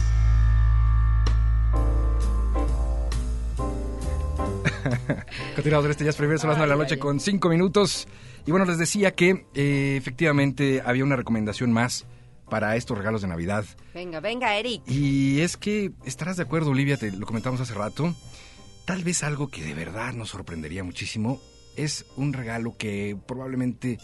[5.55, 8.07] Continuamos en este Jazz Premier, son las 9 de la noche con 5 minutos.
[8.45, 12.05] Y bueno, les decía que eh, efectivamente había una recomendación más
[12.49, 13.65] para estos regalos de Navidad.
[13.93, 14.83] Venga, venga, Eric.
[14.87, 18.15] Y es que estarás de acuerdo, Olivia, te lo comentamos hace rato.
[18.85, 21.41] Tal vez algo que de verdad nos sorprendería muchísimo
[21.75, 23.99] es un regalo que probablemente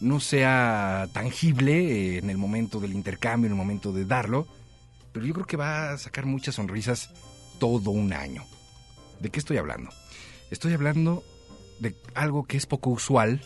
[0.00, 4.48] no sea tangible en el momento del intercambio, en el momento de darlo,
[5.12, 7.10] pero yo creo que va a sacar muchas sonrisas
[7.60, 8.44] todo un año.
[9.20, 9.90] ¿De qué estoy hablando?
[10.50, 11.22] Estoy hablando
[11.78, 13.40] de algo que es poco usual,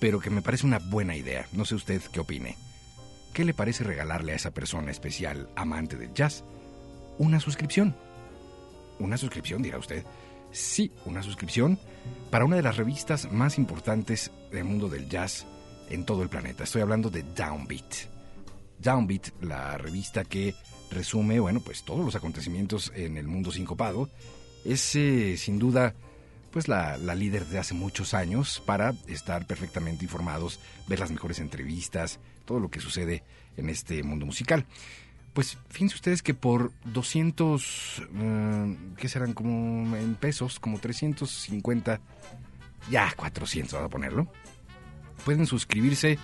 [0.00, 1.46] pero que me parece una buena idea.
[1.52, 2.56] No sé usted qué opine.
[3.32, 6.44] ¿Qué le parece regalarle a esa persona especial, amante del jazz,
[7.18, 7.94] una suscripción?
[8.98, 10.04] ¿Una suscripción, dirá usted?
[10.52, 11.78] Sí, una suscripción
[12.30, 15.46] para una de las revistas más importantes del mundo del jazz
[15.90, 16.64] en todo el planeta.
[16.64, 17.94] Estoy hablando de Downbeat.
[18.78, 20.54] Downbeat, la revista que
[20.90, 24.10] resume, bueno, pues todos los acontecimientos en el mundo sincopado,
[24.64, 25.94] es eh, sin duda
[26.50, 31.38] pues la, la, líder de hace muchos años para estar perfectamente informados, ver las mejores
[31.38, 32.18] entrevistas,
[32.50, 33.22] todo lo que sucede
[33.56, 34.66] en este mundo musical.
[35.32, 39.34] Pues fíjense ustedes que por 200, uh, ¿qué serán?
[39.34, 42.00] Como en pesos, como 350,
[42.90, 44.32] ya 400, vamos a ponerlo.
[45.24, 46.18] Pueden suscribirse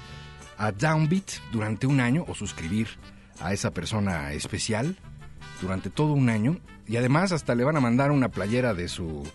[0.59, 2.89] a Downbeat durante un año o suscribir
[3.39, 4.97] a esa persona especial
[5.61, 6.59] durante todo un año.
[6.89, 9.27] Y además hasta le van a mandar una playera de su...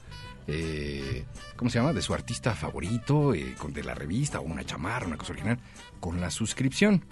[0.48, 1.94] Eh, ¿Cómo se llama?
[1.94, 5.60] De su artista favorito, eh, con de la revista o una chamarra, una cosa original,
[6.00, 7.06] con la suscripción.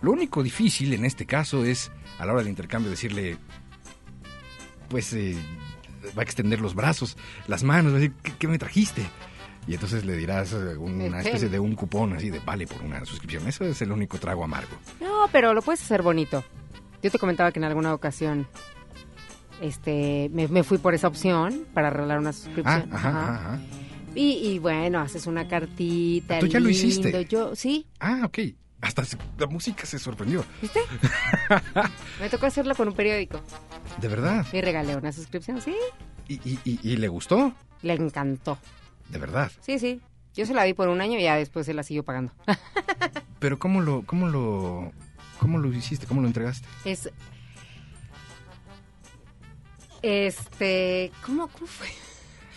[0.00, 3.36] Lo único difícil en este caso es a la hora del intercambio decirle,
[4.88, 5.36] pues eh,
[6.16, 9.02] va a extender los brazos, las manos, va a decir, ¿qué, qué me trajiste?
[9.66, 13.46] Y entonces le dirás una especie de un cupón así de vale por una suscripción.
[13.46, 14.76] Eso es el único trago amargo.
[15.00, 16.44] No, pero lo puedes hacer bonito.
[17.00, 18.48] Yo te comentaba que en alguna ocasión
[19.62, 22.88] este me, me fui por esa opción para arreglar una suscripción.
[22.92, 23.34] Ah, ajá, ajá.
[23.34, 23.60] ajá.
[24.14, 26.38] Y, y, bueno, haces una cartita.
[26.38, 26.68] ¿Tú ya lindo.
[26.68, 27.24] lo hiciste?
[27.24, 27.86] Yo, sí.
[27.98, 28.38] Ah, ok.
[28.82, 30.44] Hasta se, la música se sorprendió.
[30.60, 30.80] ¿Viste?
[32.20, 33.40] me tocó hacerlo con un periódico.
[34.00, 34.44] ¿De verdad?
[34.52, 35.74] Y regalé una suscripción, sí.
[36.28, 37.54] ¿Y, y, y, y le gustó?
[37.82, 38.58] Le encantó.
[39.08, 39.50] ¿De verdad?
[39.60, 40.00] Sí, sí.
[40.34, 42.32] Yo se la di por un año y ya después se la siguió pagando.
[43.38, 44.92] Pero ¿cómo lo, cómo lo,
[45.38, 46.06] cómo lo hiciste?
[46.06, 46.66] ¿Cómo lo entregaste?
[46.84, 47.10] Es...
[50.02, 51.10] Este...
[51.24, 51.88] ¿Cómo, cómo fue?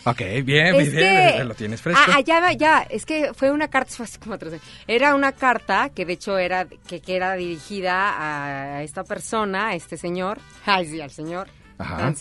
[0.04, 2.00] Ok, bien, Es bien, que- lo tienes fresco.
[2.06, 4.60] Ah, ah, ya, ya, es que fue una carta, fue hace como tres.
[4.86, 9.74] Era una carta que de hecho era, que, que era dirigida a esta persona, a
[9.74, 11.48] este señor, ay sí, al señor
[11.78, 12.12] Ajá.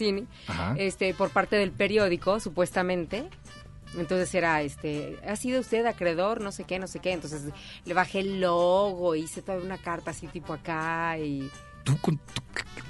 [0.48, 0.76] Ajá.
[0.78, 3.30] este, por parte del periódico, supuestamente.
[3.98, 6.42] Entonces era, este, ¿ha sido usted acreedor?
[6.42, 7.14] No sé qué, no sé qué.
[7.14, 7.44] Entonces
[7.86, 11.50] le bajé el logo, hice toda una carta así tipo acá y...
[11.86, 12.42] ¿Tú con, tu-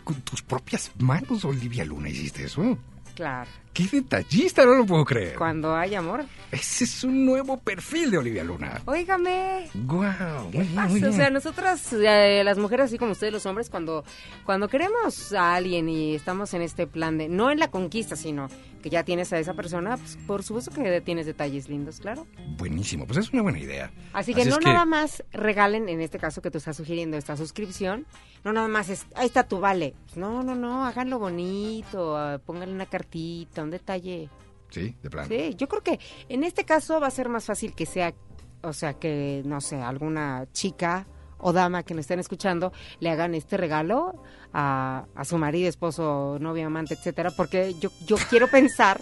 [0.03, 2.77] con tus propias manos, Olivia Luna, hiciste eso?
[3.13, 4.65] Claro, ¡Qué detallista!
[4.65, 5.35] No lo puedo creer.
[5.35, 6.23] cuando hay amor.
[6.51, 8.81] Ese es un nuevo perfil de Olivia Luna.
[8.85, 10.49] Óigame, ¡Guau!
[10.51, 10.87] ¿Qué muy bien, pasa?
[10.87, 14.05] muy O sea, nosotras, eh, las mujeres, así como ustedes los hombres, cuando,
[14.45, 18.47] cuando queremos a alguien y estamos en este plan de, no en la conquista, sino
[18.81, 22.25] que ya tienes a esa persona, pues por supuesto que tienes detalles lindos, claro.
[22.57, 23.91] Buenísimo, pues es una buena idea.
[24.13, 27.17] Así que Así no que- nada más regalen, en este caso que tú estás sugiriendo
[27.17, 28.05] esta suscripción,
[28.45, 29.95] no nada más es, ahí está tu vale.
[30.15, 34.29] No, no, no, háganlo bonito, ah, pónganle una cartita, un detalle.
[34.69, 35.27] Sí, de plano.
[35.27, 35.99] Sí, yo creo que
[36.29, 38.13] en este caso va a ser más fácil que sea,
[38.61, 43.35] o sea, que, no sé, alguna chica o dama que nos estén escuchando le hagan
[43.35, 44.23] este regalo
[44.53, 49.01] a, a su marido, esposo, novio, amante, etcétera, porque yo, yo quiero pensar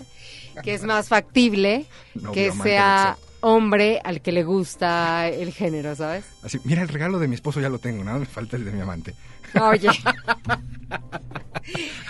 [0.64, 1.86] que es más factible
[2.34, 6.26] que amante, sea hombre al que le gusta el género, ¿sabes?
[6.44, 8.72] Así, mira, el regalo de mi esposo ya lo tengo, nada me falta el de
[8.72, 9.14] mi amante.
[9.62, 9.90] Oye.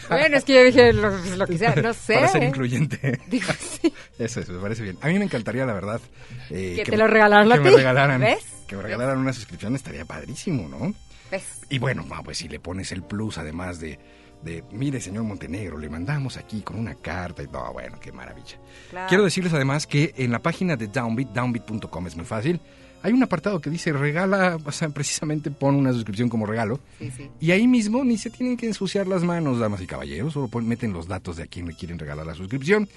[0.09, 2.13] bueno, es que yo dije lo, pues, lo que sea, no sé.
[2.15, 3.19] Para ser incluyente.
[3.27, 3.93] Digo, sí.
[4.19, 4.97] Eso, eso, me parece bien.
[5.01, 6.01] A mí me encantaría, la verdad.
[6.49, 7.75] eh, Que te lo regalaran a que me ti.
[7.77, 8.43] regalaran, ¿Ves?
[8.67, 10.93] Que me regalaran una suscripción estaría padrísimo, ¿no?
[11.31, 11.61] ¿Ves?
[11.69, 13.99] Y bueno, ah, pues si le pones el plus, además de,
[14.43, 18.57] de, mire, señor Montenegro, le mandamos aquí con una carta y no, bueno, qué maravilla.
[18.89, 19.07] Claro.
[19.09, 22.59] Quiero decirles además que en la página de Downbeat, downbeat.com es muy fácil,
[23.03, 26.79] hay un apartado que dice regala, o sea, precisamente pon una suscripción como regalo.
[26.99, 27.29] Sí, sí.
[27.39, 30.67] Y ahí mismo ni se tienen que ensuciar las manos, damas y caballeros, solo pon-
[30.67, 32.89] meten los datos de a quién le quieren regalar la suscripción,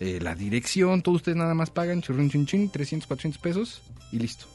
[0.00, 4.18] eh, la dirección, todos ustedes nada más pagan, churrin chin chin, 300, 400 pesos y
[4.18, 4.46] listo.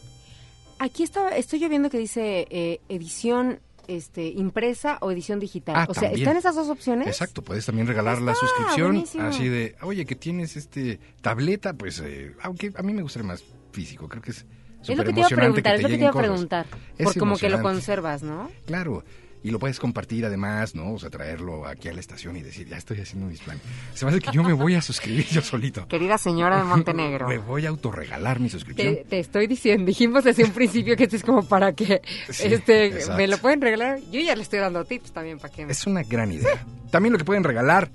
[0.79, 5.75] Aquí está, estoy yo viendo que dice eh, edición este impresa o edición digital.
[5.77, 6.21] Ah, o sea, también.
[6.27, 7.07] ¿están esas dos opciones?
[7.07, 9.23] Exacto, puedes también regalar la suscripción buenísimo.
[9.23, 13.43] así de, oye, que tienes este tableta, pues, eh, aunque a mí me gustaría más
[13.71, 14.45] físico, creo que es
[14.87, 16.65] Es lo que te iba a preguntar, es lo que te iba a preguntar.
[16.97, 18.49] Es Por como que lo conservas, ¿no?
[18.65, 19.03] Claro,
[19.43, 20.93] y lo puedes compartir además, ¿no?
[20.93, 23.61] O sea, traerlo aquí a la estación y decir, ya estoy haciendo mis planes.
[23.93, 25.87] Se me hace que yo me voy a suscribir yo solito.
[25.87, 27.27] Querida señora de Montenegro.
[27.29, 28.95] Me voy a autorregalar mi suscripción.
[28.95, 32.47] Te, te estoy diciendo, dijimos desde un principio que esto es como para que Sí,
[32.51, 33.15] este exacto.
[33.17, 33.99] me lo pueden regalar.
[34.11, 35.71] Yo ya le estoy dando tips también para que me...
[35.71, 36.65] Es una gran idea.
[36.91, 37.91] También lo que pueden regalar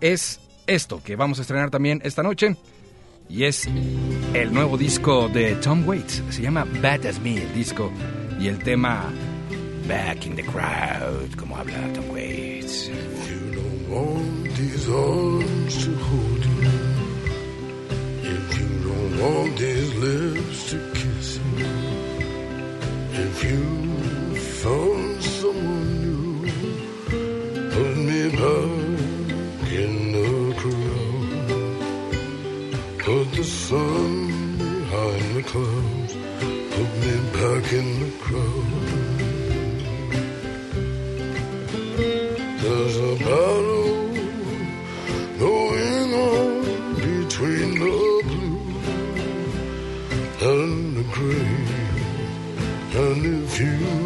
[0.00, 2.56] es esto que vamos a estrenar también esta noche.
[3.28, 3.66] Y es
[4.34, 6.22] el nuevo disco de Tom Waits.
[6.30, 7.90] Se llama Bad As Me, el disco.
[8.40, 9.12] Y el tema
[9.88, 12.88] Back in the Crowd, como habla Tom Waits.
[12.88, 16.70] You don't want these arms to hold you.
[18.22, 21.66] If you don't want these lips to kiss you.
[23.12, 26.50] If you found someone new,
[27.70, 28.75] put me back
[33.46, 36.12] sun behind the clouds.
[36.74, 38.70] Put me back in the crowd.
[42.62, 44.08] There's a battle
[45.38, 47.96] going on between the
[48.28, 48.60] blue
[50.50, 51.56] and the gray.
[53.02, 54.05] And if you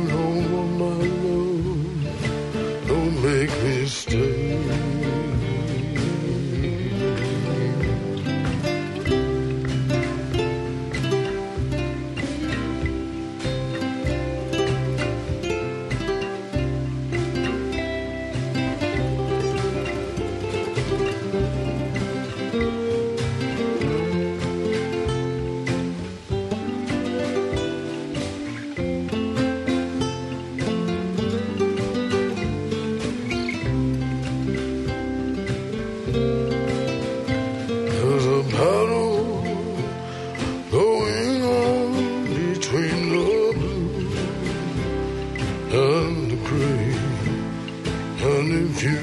[48.41, 48.97] And if you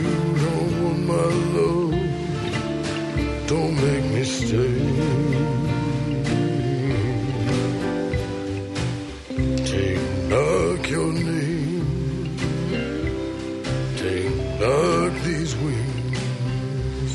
[0.45, 1.93] don't want my love,
[3.45, 4.77] don't make me stay.
[9.73, 12.37] Take back your name.
[13.97, 17.11] Take back these wings.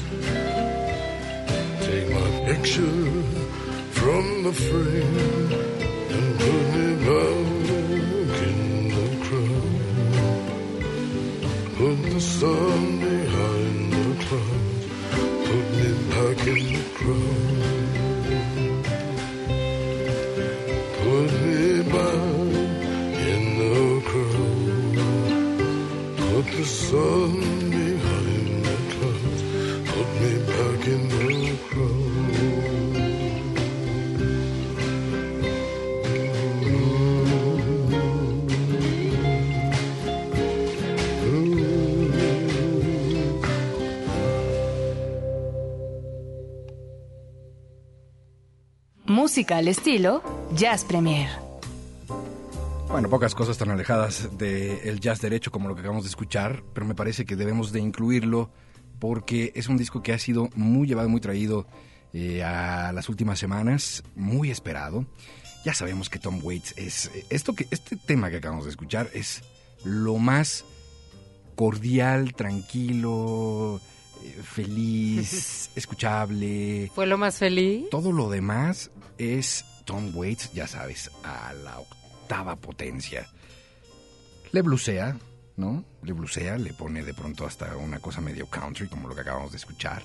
[1.86, 3.02] Take my picture
[3.98, 5.31] from the frame
[49.32, 50.22] Música al estilo
[50.54, 51.26] Jazz Premier.
[52.90, 56.84] Bueno, pocas cosas tan alejadas del jazz derecho como lo que acabamos de escuchar, pero
[56.84, 58.50] me parece que debemos de incluirlo
[58.98, 61.66] porque es un disco que ha sido muy llevado, muy traído
[62.12, 65.06] eh, a las últimas semanas, muy esperado.
[65.64, 69.08] Ya sabemos que Tom Waits es eh, esto que este tema que acabamos de escuchar
[69.14, 69.40] es
[69.82, 70.66] lo más
[71.56, 73.80] cordial, tranquilo,
[74.22, 76.90] eh, feliz, escuchable.
[76.94, 77.88] ¿Fue lo más feliz?
[77.90, 78.90] Todo lo demás
[79.22, 83.26] es Tom Waits, ya sabes, a la octava potencia.
[84.52, 85.16] Le blusea,
[85.56, 85.84] ¿no?
[86.02, 89.52] Le blusea, le pone de pronto hasta una cosa medio country, como lo que acabamos
[89.52, 90.02] de escuchar.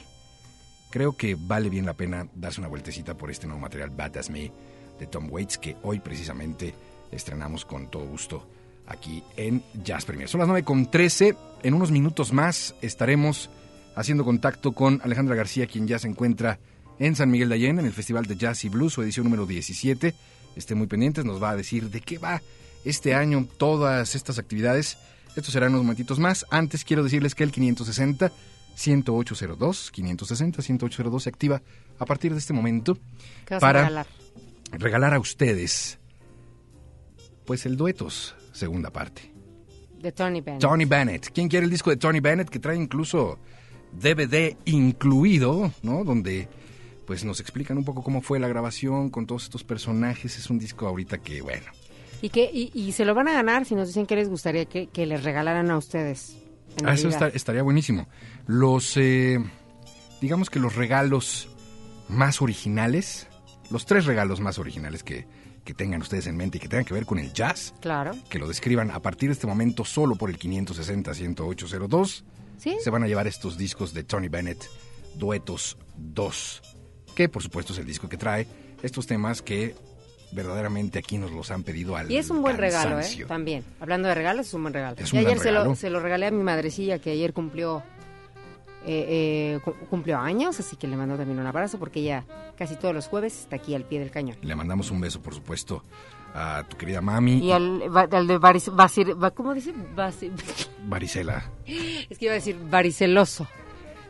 [0.89, 4.29] Creo que vale bien la pena darse una vueltecita por este nuevo material Bad As
[4.29, 4.51] Me
[4.99, 6.73] de Tom Waits, que hoy precisamente
[7.11, 8.47] estrenamos con todo gusto
[8.87, 10.29] aquí en Jazz Premier.
[10.29, 11.35] Son las 9 con 13.
[11.63, 13.49] En unos minutos más estaremos
[13.95, 16.59] haciendo contacto con Alejandra García, quien ya se encuentra
[16.99, 19.45] en San Miguel de Allende, en el Festival de Jazz y Blues, su edición número
[19.45, 20.13] 17.
[20.55, 22.41] Estén muy pendientes, nos va a decir de qué va
[22.85, 24.97] este año todas estas actividades.
[25.35, 26.45] Esto será en unos momentitos más.
[26.49, 28.31] Antes quiero decirles que el 560
[28.85, 31.61] 1802, 560 1802 se activa
[31.99, 32.97] a partir de este momento
[33.45, 34.07] ¿Qué vas para regalar?
[34.71, 35.97] regalar a ustedes
[37.45, 39.31] pues el duetos, segunda parte.
[39.99, 40.61] De Tony Bennett.
[40.61, 41.31] Tony Bennett.
[41.33, 43.39] ¿Quién quiere el disco de Tony Bennett que trae incluso
[43.93, 46.03] DVD incluido, ¿no?
[46.03, 46.47] Donde
[47.07, 50.37] pues nos explican un poco cómo fue la grabación con todos estos personajes.
[50.37, 51.65] Es un disco ahorita que, bueno,
[52.21, 54.65] ¿Y, que, y, y se lo van a ganar si nos dicen que les gustaría
[54.65, 56.35] que, que les regalaran a ustedes.
[56.83, 58.07] Ah, eso está- estaría buenísimo.
[58.45, 59.39] Los, eh,
[60.21, 61.47] digamos que los regalos
[62.09, 63.27] más originales,
[63.71, 65.27] los tres regalos más originales que,
[65.63, 68.11] que tengan ustedes en mente y que tengan que ver con el jazz, Claro.
[68.29, 72.23] que lo describan a partir de este momento solo por el 560-10802,
[72.57, 72.77] ¿Sí?
[72.81, 74.65] se van a llevar estos discos de Tony Bennett,
[75.15, 76.61] Duetos 2,
[77.17, 78.45] que por supuesto es el disco que trae
[78.83, 79.73] estos temas que
[80.31, 83.25] verdaderamente aquí nos los han pedido al Y es un buen regalo, ¿eh?
[83.27, 83.63] También.
[83.79, 84.97] Hablando de regalos, es un buen regalo.
[84.99, 85.75] Es y un gran ayer se lo, regalo.
[85.75, 87.81] se lo regalé a mi madrecilla que ayer cumplió
[88.85, 92.23] eh, eh, cu- cumplió años, así que le mando también un abrazo porque ella
[92.57, 94.37] casi todos los jueves está aquí al pie del cañón.
[94.43, 95.83] Le mandamos un beso, por supuesto,
[96.35, 97.79] a tu querida mami, Y al,
[98.27, 99.73] de Baris, Basir- ¿cómo dice?
[100.85, 101.49] Varicela.
[101.65, 103.47] es que iba a decir variceloso.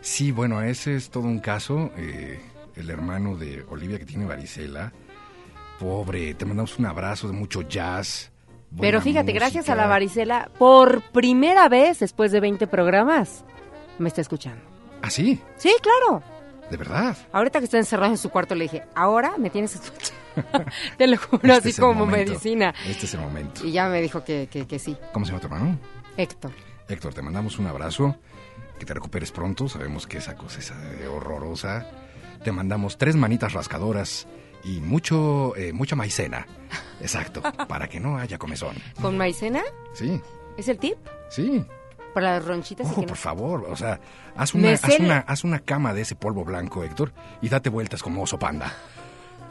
[0.02, 1.92] Sí, bueno, ese es todo un caso.
[1.98, 2.40] eh,
[2.78, 4.92] el hermano de Olivia que tiene varicela.
[5.80, 8.32] Pobre, te mandamos un abrazo de mucho jazz.
[8.80, 13.46] Pero fíjate, gracias a la varicela, por primera vez después de 20 programas,
[13.98, 14.62] me está escuchando.
[15.02, 15.40] ¿Ah, sí?
[15.56, 16.22] Sí, claro.
[16.70, 17.16] ¿De verdad?
[17.32, 20.18] Ahorita que está encerrado en su cuarto le dije, ahora me tienes escuchando.
[20.98, 22.32] Te lo juro, Este así es el como momento.
[22.32, 22.74] medicina.
[22.86, 23.66] Este es el momento.
[23.66, 24.98] Y ya me dijo que, que, que sí.
[25.14, 25.80] ¿Cómo se llama tu hermano?
[26.18, 26.52] Héctor.
[26.90, 28.18] Héctor, te mandamos un abrazo.
[28.78, 29.70] Que te recuperes pronto.
[29.70, 31.88] Sabemos que esa cosa es eh, horrorosa.
[32.44, 34.28] Te mandamos tres manitas rascadoras
[34.64, 36.46] y mucho, eh, mucha maicena.
[37.02, 38.76] Exacto, para que no haya comezón.
[39.02, 39.62] ¿Con maicena?
[39.94, 40.22] Sí,
[40.58, 40.98] ¿Es el tip?
[41.30, 41.64] sí.
[42.14, 44.00] Para las ronchitas y Ojo, no- por favor, o sea,
[44.36, 47.12] haz una, haz, una, haz una cama de ese polvo blanco, Héctor,
[47.44, 48.74] y date vueltas como oso panda.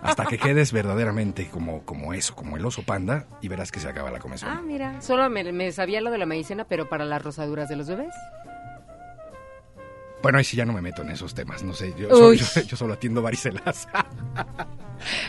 [0.02, 3.88] Hasta que quedes verdaderamente como, como eso, como el oso panda, y verás que se
[3.88, 4.48] acaba la comezón.
[4.50, 5.00] Ah, mira.
[5.00, 8.12] Solo me, me sabía lo de la maicena, pero para las rosaduras de los bebés.
[10.26, 12.44] Bueno, ahí sí ya no me meto en esos temas, no sé, yo, solo, yo,
[12.62, 13.88] yo solo atiendo varicelas.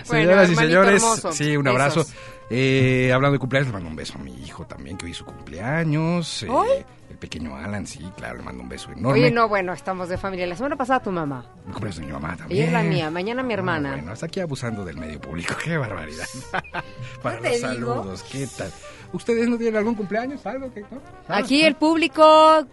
[0.08, 2.06] Bueno, Señoras y señores, hermoso, sí, un abrazo.
[2.50, 5.18] Eh, hablando de cumpleaños, le mando un beso a mi hijo también, que hoy es
[5.18, 6.44] su cumpleaños.
[6.44, 6.70] eh, ¿Hoy?
[7.10, 9.20] el pequeño Alan, sí, claro, le mando un beso enorme.
[9.20, 10.48] Oye, no, bueno, estamos de familia.
[10.48, 11.46] La semana pasada tu mamá.
[11.66, 12.62] El cumpleaños de mi mamá también.
[12.64, 13.90] Ayer la mía, mañana mi hermana.
[13.90, 15.54] No, bueno, hasta aquí abusando del medio público.
[15.62, 16.26] Qué barbaridad.
[17.22, 17.94] Para ¿No te los digo?
[17.96, 18.72] saludos, ¿qué tal?
[19.12, 20.46] ¿Ustedes no tienen algún cumpleaños?
[20.46, 21.02] ¿Algo que no?
[21.28, 22.66] Ah, Aquí el público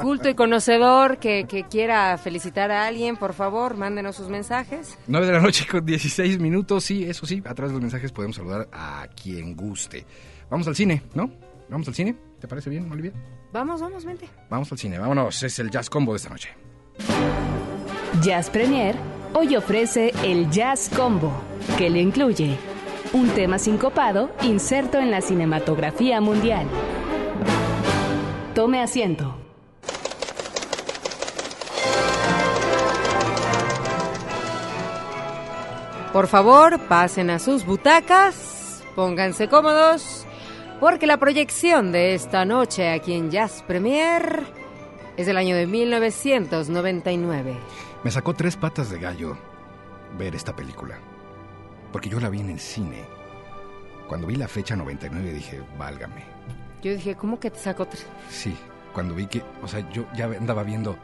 [0.00, 4.98] culto y conocedor que, que quiera felicitar a alguien, por favor, mándenos sus mensajes.
[5.06, 6.84] 9 de la noche con 16 minutos.
[6.84, 10.04] Sí, eso sí, a través de los mensajes podemos saludar a quien guste.
[10.50, 11.30] Vamos al cine, ¿no?
[11.68, 12.16] ¿Vamos al cine?
[12.40, 13.12] ¿Te parece bien, Olivia?
[13.52, 14.28] Vamos, vamos, vente.
[14.48, 15.42] Vamos al cine, vámonos.
[15.42, 16.50] Es el Jazz Combo de esta noche.
[18.22, 18.96] Jazz Premier
[19.32, 21.32] hoy ofrece el Jazz Combo,
[21.78, 22.56] que le incluye
[23.12, 26.66] un tema sincopado inserto en la cinematografía mundial.
[28.54, 29.39] Tome asiento.
[36.12, 40.26] Por favor, pasen a sus butacas, pónganse cómodos,
[40.80, 44.42] porque la proyección de esta noche aquí en Jazz Premier
[45.16, 47.56] es del año de 1999.
[48.02, 49.36] Me sacó tres patas de gallo
[50.18, 50.98] ver esta película.
[51.92, 53.04] Porque yo la vi en el cine.
[54.08, 56.24] Cuando vi la fecha 99 dije, válgame.
[56.82, 58.04] Yo dije, ¿cómo que te sacó tres?
[58.28, 58.56] Sí,
[58.92, 60.96] cuando vi que, o sea, yo ya andaba viendo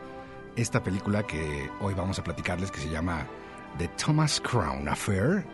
[0.57, 3.25] esta película que hoy vamos a platicarles que se llama
[3.79, 5.45] The Thomas Crown Affair.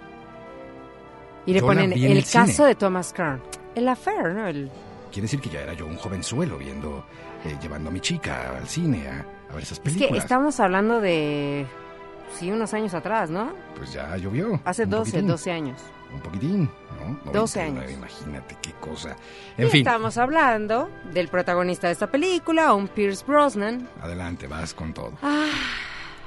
[1.47, 3.43] Y le Yo ponen el, el caso de Thomas Crown.
[3.75, 4.47] El affair, ¿no?
[4.47, 4.71] El...
[5.11, 7.05] Quiere decir que ya era yo un jovenzuelo viendo,
[7.45, 10.25] eh, llevando a mi chica al cine a, a ver esas Es que películas.
[10.25, 11.67] estamos hablando de,
[12.39, 13.53] sí, unos años atrás, ¿no?
[13.77, 14.61] Pues ya llovió.
[14.65, 15.81] Hace un 12, poquitín, 12 años.
[16.15, 16.71] Un poquitín,
[17.25, 17.33] ¿no?
[17.33, 17.93] 12 99, años.
[17.99, 19.17] Imagínate qué cosa.
[19.59, 23.89] Y En fin, estamos hablando del protagonista de esta película, un Pierce Brosnan.
[24.01, 25.13] adelante, vas con todo.
[25.23, 25.49] Ah,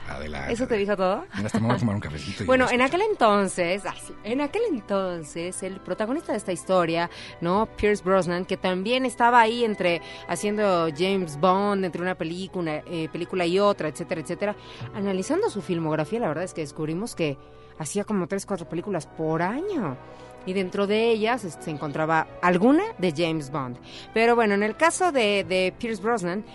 [0.07, 0.53] Adelante.
[0.53, 1.25] ¿eso te dijo todo?
[1.35, 2.45] Mira, hasta me voy a tomar un cafecito.
[2.45, 7.09] Bueno, en aquel entonces, sí, en aquel entonces, el protagonista de esta historia,
[7.41, 7.65] ¿no?
[7.77, 13.45] Pierce Brosnan, que también estaba ahí entre haciendo James Bond, entre una película, eh, película
[13.45, 14.55] y otra, etcétera, etcétera.
[14.93, 17.37] Analizando su filmografía, la verdad es que descubrimos que
[17.77, 19.97] hacía como tres, cuatro películas por año.
[20.45, 23.77] Y dentro de ellas este, se encontraba alguna de James Bond.
[24.13, 26.45] Pero bueno, en el caso de, de Pierce Brosnan,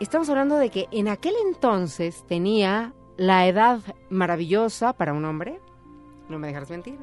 [0.00, 5.60] estamos hablando de que en aquel entonces tenía la edad maravillosa para un hombre,
[6.28, 6.98] no me dejarás mentir,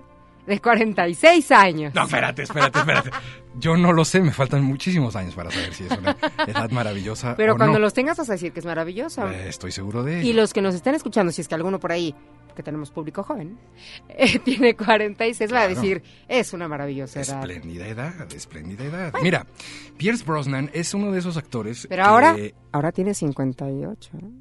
[0.48, 1.94] de 46 años.
[1.94, 3.12] No, espérate, espérate, espérate.
[3.60, 6.16] Yo no lo sé, me faltan muchísimos años para saber si es una
[6.48, 7.86] edad maravillosa Pero o cuando no.
[7.86, 9.32] los tengas vas a decir que es maravillosa.
[9.34, 10.42] Eh, estoy seguro de Y ello.
[10.42, 12.16] los que nos están escuchando, si es que alguno por ahí,
[12.56, 13.58] que tenemos público joven,
[14.10, 15.75] eh, tiene 46, va a Claro.
[15.82, 17.39] decir, es una maravillosa edad.
[17.42, 19.13] Espléndida edad, espléndida edad.
[19.22, 19.46] Mira,
[19.98, 22.36] Pierce Brosnan es uno de esos actores Pero que- ahora,
[22.72, 24.10] ahora tiene 58.
[24.22, 24.32] ¿no?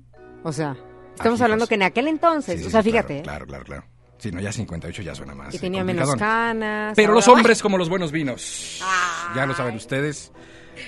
[0.45, 0.77] O sea,
[1.15, 3.83] estamos hablando que en aquel entonces, Sí, sí, o sea, sí, fíjate, Claro, claro, claro.
[3.85, 3.96] claro.
[4.19, 5.53] Sí, no, ya 58 ya suena más.
[5.55, 6.95] Y eh, tenía menos canas.
[6.97, 8.81] Pero ahora- los hombres como los buenos vinos.
[8.83, 9.37] Ay.
[9.37, 10.33] Ya lo saben ustedes.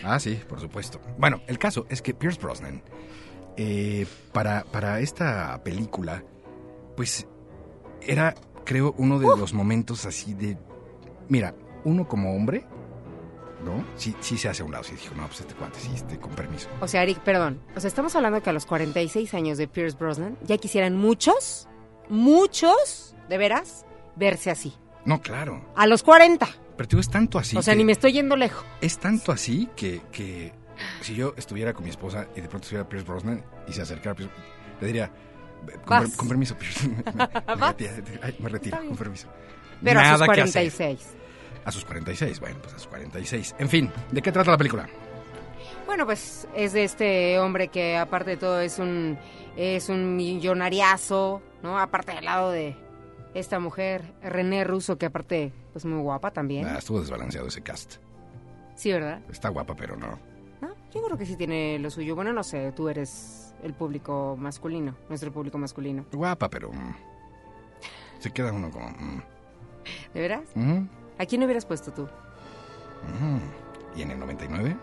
[0.03, 1.01] Ah, sí, por supuesto.
[1.19, 2.83] Bueno, el caso es que Pierce Brosnan,
[3.57, 6.23] eh, para, para esta película,
[6.97, 7.27] pues
[8.03, 10.57] era, creo, uno de los momentos así de...
[11.29, 11.55] Mira,
[11.85, 12.67] uno como hombre,
[13.65, 13.85] ¿no?
[13.97, 14.85] Sí, sí se hace a un lado.
[14.85, 16.69] Sí dijo, no, pues este cuate, sí, este, con permiso.
[16.81, 17.61] O sea, Eric, perdón.
[17.77, 21.67] O sea, estamos hablando que a los 46 años de Pierce Brosnan ya quisieran muchos,
[22.09, 23.85] muchos, de veras,
[24.17, 24.75] verse así.
[25.05, 25.65] No, claro.
[25.77, 26.47] A los 40.
[26.77, 27.57] Pero tú es tanto así.
[27.57, 28.65] o sea, que- ni me estoy yendo lejos.
[28.81, 30.53] Es tanto así que, que
[31.01, 34.13] si yo estuviera con mi esposa y de pronto estuviera Pierce Brosnan y se acercara
[34.13, 34.35] a Pierce,
[34.81, 35.11] le diría,
[35.85, 36.89] con, per- con permiso, Pierce.
[36.89, 39.29] Me, me- me retiro, con permiso.
[39.83, 40.73] Pero a sus Nada que hacer.
[40.73, 41.15] 46.
[41.65, 43.55] A sus 46, bueno, pues a sus 46.
[43.59, 44.89] En fin, ¿de qué trata la película?
[45.87, 49.19] Bueno, pues es de este hombre que aparte de todo es un
[49.57, 51.79] es un millonariazo, ¿no?
[51.79, 52.77] Aparte del lado de
[53.35, 56.67] esta mujer, René Russo, que aparte pues muy guapa también.
[56.67, 57.97] Ah, estuvo desbalanceado ese cast.
[58.75, 59.21] Sí, ¿verdad?
[59.31, 60.19] Está guapa, pero no.
[60.61, 62.15] No, yo creo que sí tiene lo suyo.
[62.15, 66.05] Bueno, no sé, tú eres el público masculino, nuestro público masculino.
[66.13, 66.73] Guapa, pero...
[66.73, 66.95] mm,
[68.21, 68.89] se queda uno como...
[68.89, 69.23] mm,
[70.15, 70.49] ¿De veras?
[71.19, 72.09] ¿A quién hubieras puesto tú?
[73.97, 74.77] ¿Y en el 99?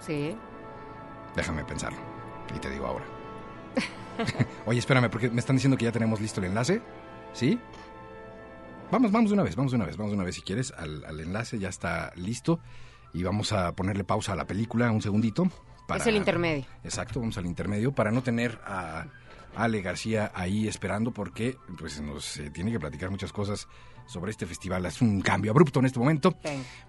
[0.00, 0.36] Sí.
[1.34, 1.98] Déjame pensarlo.
[2.54, 3.04] Y te digo ahora.
[4.66, 6.80] Oye, espérame, porque me están diciendo que ya tenemos listo el enlace.
[7.36, 7.58] ¿Sí?
[8.90, 10.72] Vamos, vamos de una vez, vamos de una vez, vamos de una vez si quieres.
[10.76, 12.60] Al, al enlace ya está listo.
[13.12, 15.50] Y vamos a ponerle pausa a la película un segundito.
[15.86, 16.64] para- Es el intermedio.
[16.84, 19.06] Exacto, vamos al intermedio para no tener a
[19.54, 23.66] Ale García ahí esperando porque pues nos eh, tiene que platicar muchas cosas
[24.06, 24.84] sobre este festival.
[24.86, 26.34] Es un cambio abrupto en este momento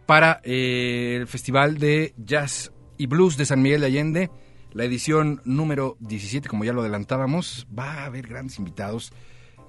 [0.06, 4.32] para eh, el Festival de Jazz y Blues de San Miguel de Allende.
[4.74, 9.14] La edición número 17, como ya lo adelantábamos, va a haber grandes invitados.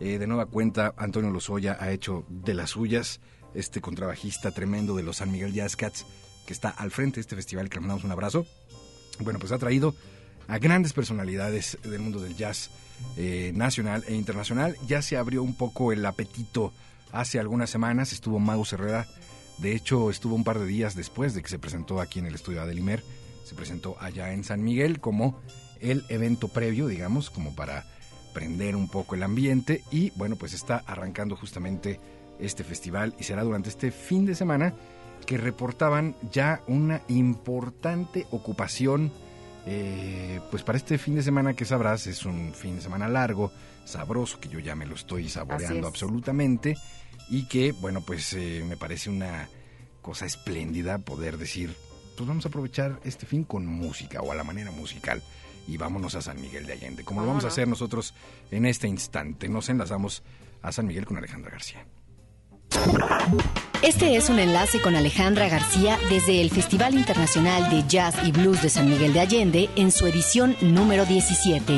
[0.00, 3.21] Eh, de nueva cuenta, Antonio Lozoya ha hecho de las suyas,
[3.55, 6.07] este contrabajista tremendo de los San Miguel Jazz Cats,
[6.47, 8.47] que está al frente de este festival, que le mandamos un abrazo.
[9.21, 9.95] Bueno, pues ha traído
[10.47, 12.71] a grandes personalidades del mundo del jazz
[13.17, 14.77] eh, nacional e internacional.
[14.87, 16.73] Ya se abrió un poco el apetito
[17.12, 19.07] hace algunas semanas, estuvo Mago Herrera,
[19.59, 22.35] de hecho estuvo un par de días después de que se presentó aquí en el
[22.35, 23.03] estudio Adelimer,
[23.44, 25.40] se presentó allá en San Miguel como
[25.81, 27.87] el evento previo, digamos, como para
[28.38, 31.98] prender un poco el ambiente y bueno, pues está arrancando justamente
[32.38, 34.74] este festival y será durante este fin de semana
[35.27, 39.11] que reportaban ya una importante ocupación
[39.66, 43.51] eh, pues para este fin de semana que sabrás es un fin de semana largo,
[43.85, 45.87] sabroso, que yo ya me lo estoy saboreando es.
[45.87, 46.77] absolutamente
[47.29, 49.48] y que bueno pues eh, me parece una
[50.01, 51.74] cosa espléndida poder decir
[52.16, 55.24] pues vamos a aprovechar este fin con música o a la manera musical
[55.68, 58.14] y vámonos a San Miguel de Allende, como lo ¿Cómo vamos a hacer nosotros
[58.50, 59.48] en este instante.
[59.48, 60.22] Nos enlazamos
[60.62, 61.87] a San Miguel con Alejandra García.
[63.83, 68.62] Este es un enlace con Alejandra García desde el Festival Internacional de Jazz y Blues
[68.62, 71.72] de San Miguel de Allende en su edición número 17.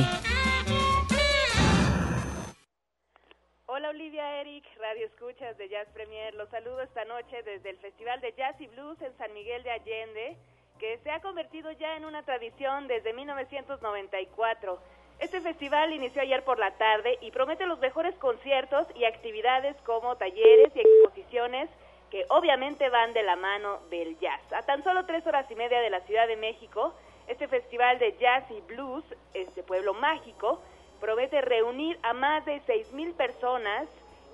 [3.67, 6.35] Hola Olivia Eric, Radio Escuchas de Jazz Premier.
[6.35, 9.71] Los saludo esta noche desde el Festival de Jazz y Blues en San Miguel de
[9.71, 10.37] Allende,
[10.81, 14.79] que se ha convertido ya en una tradición desde 1994.
[15.21, 20.17] Este festival inició ayer por la tarde y promete los mejores conciertos y actividades como
[20.17, 21.69] talleres y exposiciones
[22.11, 24.41] que obviamente van de la mano del jazz.
[24.53, 26.95] A tan solo tres horas y media de la Ciudad de México,
[27.29, 30.63] este festival de jazz y blues, este pueblo mágico,
[30.99, 33.87] promete reunir a más de seis mil personas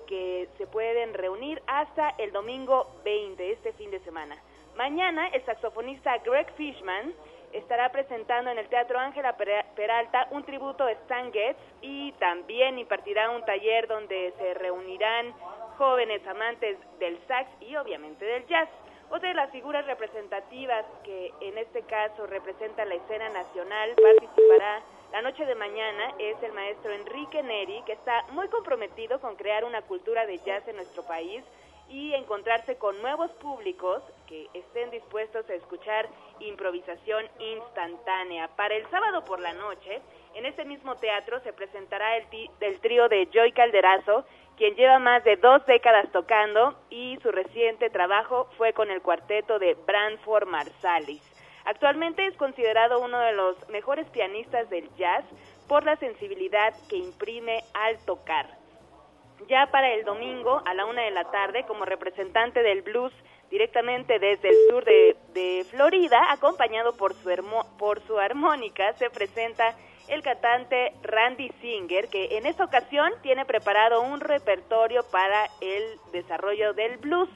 [0.07, 4.37] que se pueden reunir hasta el domingo 20, este fin de semana.
[4.77, 7.11] Mañana el saxofonista Greg Fishman
[7.51, 12.77] estará presentando en el Teatro Ángela Pera- Peralta un tributo a Stan Getz y también
[12.77, 15.33] impartirá un taller donde se reunirán
[15.79, 18.69] jóvenes amantes del sax y obviamente del jazz.
[19.09, 25.21] Otra de las figuras representativas que en este caso representa la escena nacional participará la
[25.21, 29.81] noche de mañana es el maestro Enrique Neri, que está muy comprometido con crear una
[29.83, 31.43] cultura de jazz en nuestro país
[31.89, 36.07] y encontrarse con nuevos públicos que estén dispuestos a escuchar
[36.39, 38.49] improvisación instantánea.
[38.55, 40.01] Para el sábado por la noche,
[40.35, 42.25] en este mismo teatro se presentará el,
[42.59, 44.25] el trío de Joy Calderazo,
[44.57, 49.59] quien lleva más de dos décadas tocando y su reciente trabajo fue con el cuarteto
[49.59, 51.21] de Branford Marsalis.
[51.65, 55.25] Actualmente es considerado uno de los mejores pianistas del jazz
[55.67, 58.56] por la sensibilidad que imprime al tocar.
[59.45, 63.13] Ya para el domingo a la una de la tarde, como representante del blues
[63.49, 69.75] directamente desde el sur de, Florida, acompañado por su, hermo- por su armónica, se presenta
[70.07, 76.73] el cantante Randy Singer, que en esta ocasión tiene preparado un repertorio para el desarrollo
[76.73, 77.29] del blues.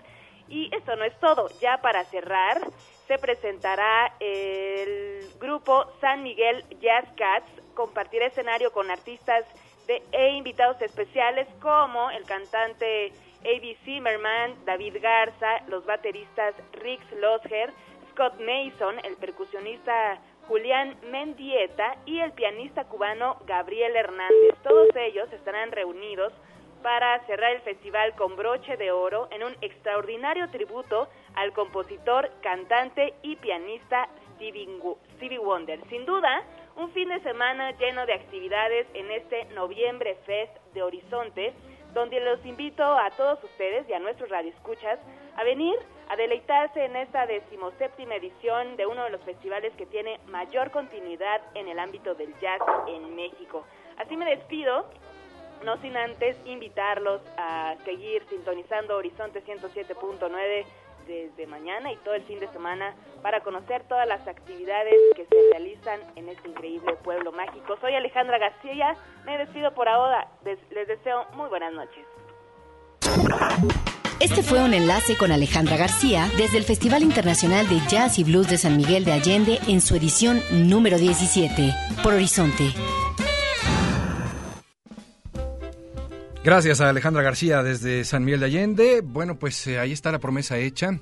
[0.49, 2.59] Y esto no es todo, ya para cerrar
[3.07, 9.45] se presentará el grupo San Miguel Jazz Cats, compartirá escenario con artistas
[9.87, 13.11] e invitados especiales como el cantante
[13.43, 13.77] A.B.
[13.83, 17.73] Zimmerman, David Garza, los bateristas Rix Losger,
[18.11, 24.55] Scott Mason, el percusionista Julián Mendieta y el pianista cubano Gabriel Hernández.
[24.63, 26.33] Todos ellos estarán reunidos
[26.83, 33.13] para cerrar el festival con broche de oro en un extraordinario tributo al compositor, cantante
[33.21, 35.79] y pianista Stevie Wonder.
[35.89, 36.43] Sin duda,
[36.81, 41.53] un fin de semana lleno de actividades en este Noviembre Fest de Horizonte,
[41.93, 44.97] donde los invito a todos ustedes y a nuestros radioescuchas
[45.37, 45.75] a venir
[46.09, 51.41] a deleitarse en esta decimoséptima edición de uno de los festivales que tiene mayor continuidad
[51.53, 53.63] en el ámbito del jazz en México.
[53.97, 54.89] Así me despido,
[55.63, 60.65] no sin antes invitarlos a seguir sintonizando Horizonte 107.9
[61.07, 65.35] desde mañana y todo el fin de semana para conocer todas las actividades que se
[65.51, 67.77] realizan en este increíble pueblo mágico.
[67.81, 72.05] Soy Alejandra García, me despido por ahora, les deseo muy buenas noches.
[74.21, 78.47] Este fue un enlace con Alejandra García desde el Festival Internacional de Jazz y Blues
[78.49, 82.71] de San Miguel de Allende en su edición número 17, por Horizonte.
[86.43, 89.01] Gracias a Alejandra García desde San Miguel de Allende.
[89.01, 90.99] Bueno, pues eh, ahí está la promesa hecha.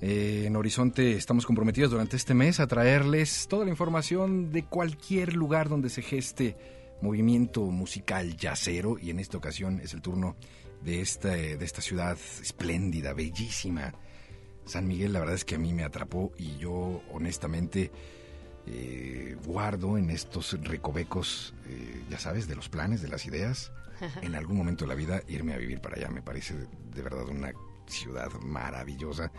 [0.00, 5.34] Eh, en Horizonte estamos comprometidos durante este mes a traerles toda la información de cualquier
[5.34, 6.56] lugar donde se geste
[7.02, 10.36] movimiento musical yacero y en esta ocasión es el turno
[10.82, 13.92] de esta, de esta ciudad espléndida, bellísima.
[14.64, 17.90] San Miguel la verdad es que a mí me atrapó y yo honestamente
[18.66, 21.52] eh, guardo en estos recovecos,
[22.08, 23.70] ya sabes, de los planes, de las ideas,
[24.22, 26.08] en algún momento de la vida irme a vivir para allá.
[26.08, 27.52] Me parece de verdad una
[27.86, 29.30] ciudad maravillosa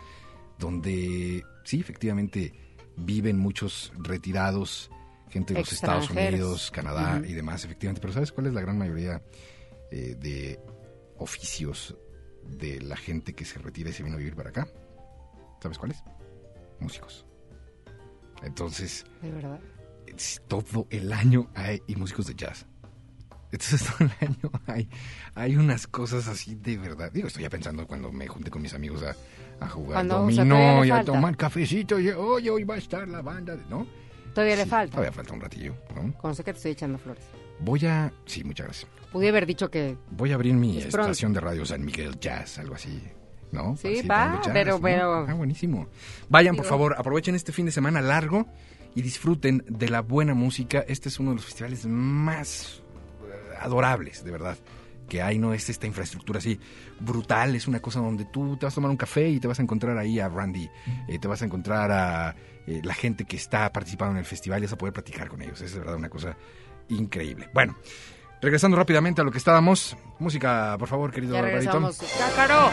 [0.58, 2.52] donde sí, efectivamente
[2.96, 4.90] viven muchos retirados,
[5.30, 8.00] gente de los Estados Unidos, Canadá y demás, efectivamente.
[8.00, 9.22] Pero ¿sabes cuál es la gran mayoría
[9.90, 10.60] eh, de
[11.18, 11.96] oficios
[12.44, 14.68] de la gente que se retira y se vino a vivir para acá?
[15.62, 16.02] ¿Sabes cuáles?
[16.80, 17.24] Músicos.
[18.42, 19.60] Entonces, ¿De verdad?
[20.46, 22.66] todo el año hay y músicos de jazz.
[23.50, 24.88] Entonces todo el año hay,
[25.34, 27.10] hay unas cosas así de verdad.
[27.12, 29.16] Digo, estoy ya pensando cuando me junte con mis amigos a,
[29.64, 31.98] a jugar Cuando, dominó y a tomar cafecito.
[31.98, 33.86] Y, oye, hoy va a estar la banda, de-", ¿no?
[34.34, 34.92] Todavía le falta.
[34.92, 36.12] Todavía falta un ratillo, ¿no?
[36.18, 37.24] Como sé que te estoy echando flores.
[37.60, 38.12] Voy a...
[38.26, 38.90] Sí, muchas gracias.
[39.10, 42.58] Pude haber dicho que Voy a abrir mi Es estación de radio San Miguel Jazz,
[42.58, 43.02] algo así.
[43.50, 43.76] ¿No?
[43.78, 44.82] Sí, Así, va, jazz, pero- ¿no?
[44.82, 45.88] pero- Ah, buenísimo.
[46.28, 48.46] Vayan, por favor, aprovechen este fin de semana largo
[48.94, 50.84] y disfruten de la buena música.
[50.86, 52.82] Este es uno de los festivales más
[53.60, 54.58] adorables, de verdad,
[55.08, 55.54] que hay, ¿no?
[55.54, 56.60] Es esta infraestructura así
[57.00, 59.58] brutal, es una cosa donde tú te vas a tomar un café y te vas
[59.58, 60.68] a encontrar ahí a Randy,
[61.08, 64.60] eh, te vas a encontrar a eh, la gente que está participando en el festival
[64.60, 65.60] y vas a poder platicar con ellos.
[65.60, 66.36] Es de verdad una cosa
[66.88, 67.48] increíble.
[67.52, 67.76] Bueno,
[68.40, 71.98] regresando rápidamente a lo que estábamos, música, por favor, querido regresamos.
[72.18, 72.70] ¡Cácaro!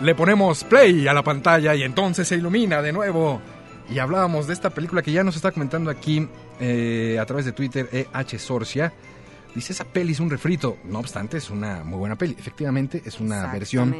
[0.00, 3.40] Le ponemos play a la pantalla y entonces se ilumina de nuevo.
[3.88, 6.28] Y hablábamos de esta película que ya nos está comentando aquí
[6.60, 8.92] eh, a través de Twitter, EH Sorcia.
[9.54, 10.78] Dice, esa peli es un refrito.
[10.84, 12.34] No obstante, es una muy buena peli.
[12.38, 13.94] Efectivamente, es una versión,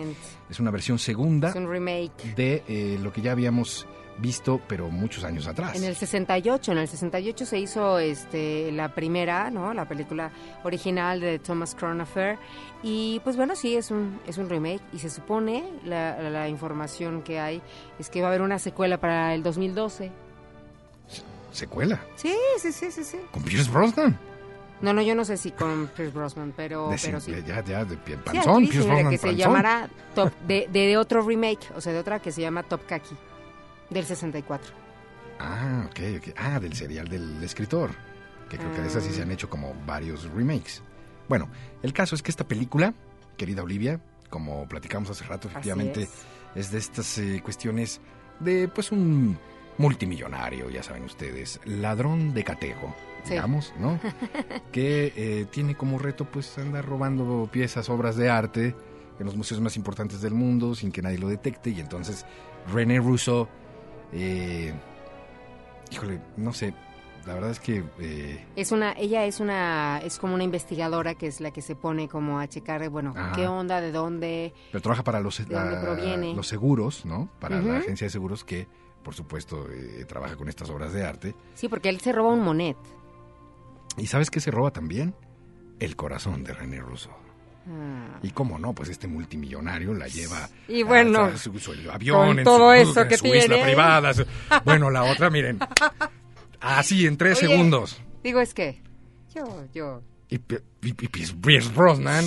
[0.49, 2.35] es una versión segunda Es un remake.
[2.35, 3.87] de eh, lo que ya habíamos
[4.19, 5.75] visto, pero muchos años atrás.
[5.77, 9.73] En el 68, en el 68 se hizo este la primera, ¿no?
[9.75, 10.31] La película
[10.65, 12.39] original de Thomas Cronafer
[12.83, 17.23] y pues bueno, sí es un es un remake y se supone la, la información
[17.23, 17.63] que hay
[17.99, 20.13] es que va a haber una secuela para el 2012.
[21.53, 23.19] Secuela, Sí, sí, sí, sí, sí.
[23.31, 24.19] con Pierce Brosnan.
[24.81, 27.33] No, no, yo no sé si con Pierce Brosnan, pero De- pero sí.
[27.47, 29.39] Ya, ya, de pie Sí, panzón, dice, Pierce Brosnan que se panzón.
[29.39, 33.17] llamará Top de, de otro remake, o sea, de otra que se llama Top Kaki
[33.91, 34.73] del 64.
[35.39, 36.35] Ah, ok, ok.
[36.37, 37.91] Ah, del serial del escritor.
[38.49, 39.17] Que creo que de esas sí Ah.
[39.17, 40.83] se han hecho como varios remakes.
[41.29, 41.49] Bueno,
[41.83, 42.93] el caso es que esta película,
[43.37, 46.11] querida Olivia, como platicamos hace rato, efectivamente, es.
[46.55, 46.71] es.
[46.71, 48.01] de estas eh, cuestiones
[48.41, 49.39] de, pues, un
[49.79, 53.35] multimillonario, ya saben ustedes, ladrón de catejo, Sí.
[53.35, 54.01] digamos, ¿no?
[54.73, 58.75] que eh, tiene como reto, pues, andar robando piezas, obras de arte
[59.21, 61.71] en los museos más importantes del mundo sin que nadie lo detecte.
[61.71, 62.27] Y entonces
[62.73, 63.49] René Russo,
[64.13, 64.73] eh,
[65.91, 66.75] híjole, no sé,
[67.27, 71.29] la verdad es que eh, Es una, ella es una, es como una investigadora que
[71.29, 73.33] es la que se pone como a checar, bueno, Ajá.
[73.37, 76.35] qué onda, de dónde, pero trabaja para los, ¿De dónde la- proviene?
[76.35, 77.29] los seguros, ¿no?
[77.39, 78.67] Para la agencia de seguros que
[79.03, 81.35] por supuesto, eh, trabaja con estas obras de arte.
[81.55, 82.77] Sí, porque él se roba un monet.
[83.99, 85.15] ¿Y sabes qué se roba también?
[85.81, 87.11] El corazón de René Russo.
[87.69, 88.19] Ah.
[88.23, 92.39] Y cómo no, pues este multimillonario la lleva Y bueno, a su, su avión, con
[92.41, 93.65] en todo su, eso en que su isla tiene.
[93.65, 94.13] privada.
[94.15, 94.25] su-
[94.65, 95.59] Bueno, la otra, miren,
[96.61, 98.01] así en tres Oye, segundos.
[98.25, 98.81] Digo, es que
[99.35, 100.41] yo, yo, Y, y,
[100.83, 102.25] y Pierce Brosnan,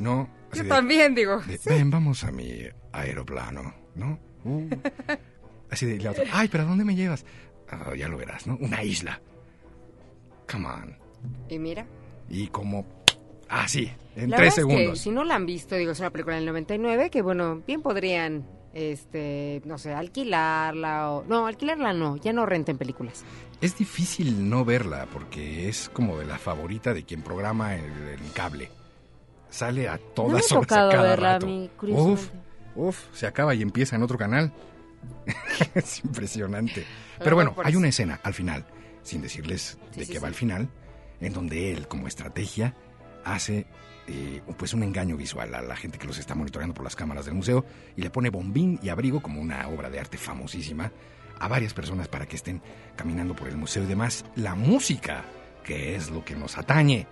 [0.00, 0.28] ¿no?
[0.50, 1.38] Así yo de- también digo.
[1.42, 2.60] de, Ven, vamos a mi
[2.92, 4.18] aeroplano, ¿no?
[4.44, 4.68] Uh.
[5.70, 7.24] Así de la otra, ay, pero ¿a dónde me llevas?
[7.70, 8.56] "Ah, ya lo verás, ¿no?
[8.60, 9.20] Una isla.
[10.50, 10.96] Come on.
[11.48, 11.86] Y mira.
[12.28, 12.84] Y como,
[13.48, 14.98] así, en La tres verdad es que segundos.
[15.00, 18.46] si no la han visto, digo, es una película del 99 que, bueno, bien podrían,
[18.74, 21.24] este, no sé, alquilarla o...
[21.24, 23.24] No, alquilarla no, ya no renten películas.
[23.60, 28.32] Es difícil no verla porque es como de la favorita de quien programa el, el
[28.34, 28.70] cable.
[29.48, 31.46] Sale a todas me ha horas a cada verla a rato.
[31.46, 32.28] mí, uf,
[32.74, 34.52] uf, se acaba y empieza en otro canal.
[35.74, 36.84] es impresionante.
[37.18, 38.66] Pero bueno, hay una escena al final,
[39.02, 40.32] sin decirles Sí, de sí, qué va sí.
[40.32, 40.68] al final,
[41.20, 42.74] en donde él, como estrategia,
[43.24, 43.66] hace
[44.06, 47.24] eh, pues un engaño visual a la gente que los está monitoreando por las cámaras
[47.24, 47.64] del museo
[47.96, 50.92] y le pone bombín y abrigo como una obra de arte famosísima
[51.38, 52.60] a varias personas para que estén
[52.96, 54.24] caminando por el museo y demás.
[54.36, 55.24] La música,
[55.64, 57.06] que es lo que nos atañe,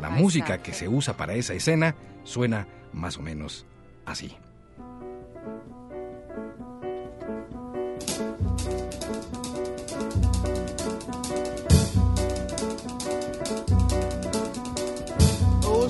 [0.00, 3.66] la música que se usa para esa escena suena más o menos
[4.04, 4.36] así.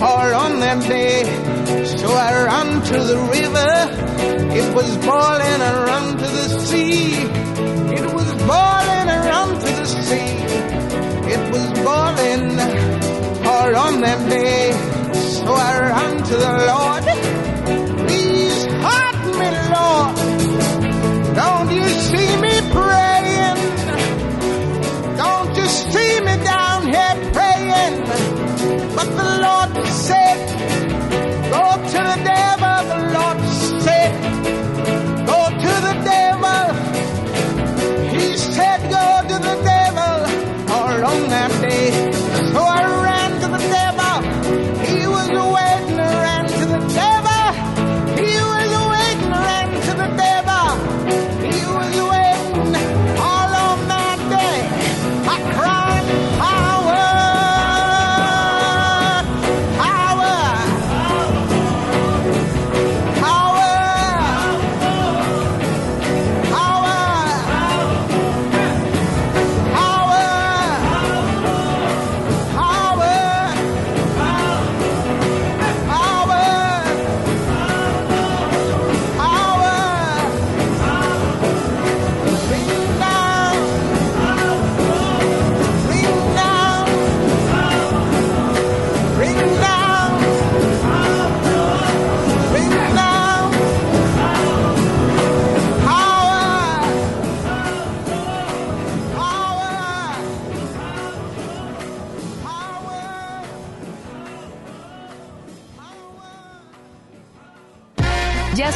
[0.00, 1.24] all on that day.
[1.84, 3.72] So I ran to the river.
[4.60, 7.14] It was boiling run to the sea.
[7.98, 10.34] It was boiling run to the sea.
[11.34, 12.44] It was boiling
[13.46, 14.72] all on that day.
[15.12, 17.23] So I ran to the Lord.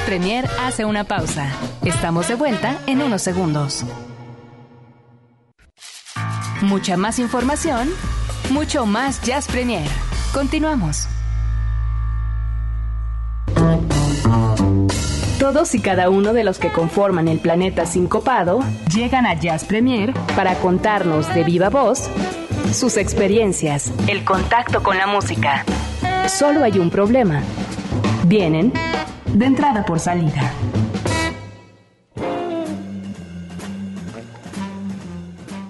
[0.09, 1.53] Premier hace una pausa.
[1.85, 3.85] Estamos de vuelta en unos segundos.
[6.63, 7.91] Mucha más información,
[8.49, 9.87] mucho más Jazz Premier.
[10.33, 11.09] Continuamos.
[15.39, 20.15] Todos y cada uno de los que conforman el planeta sincopado llegan a Jazz Premier
[20.35, 22.09] para contarnos de viva voz
[22.73, 25.67] sus experiencias, el contacto con la música.
[26.29, 27.43] Solo hay un problema.
[28.25, 28.73] Vienen
[29.35, 30.53] de entrada por salida.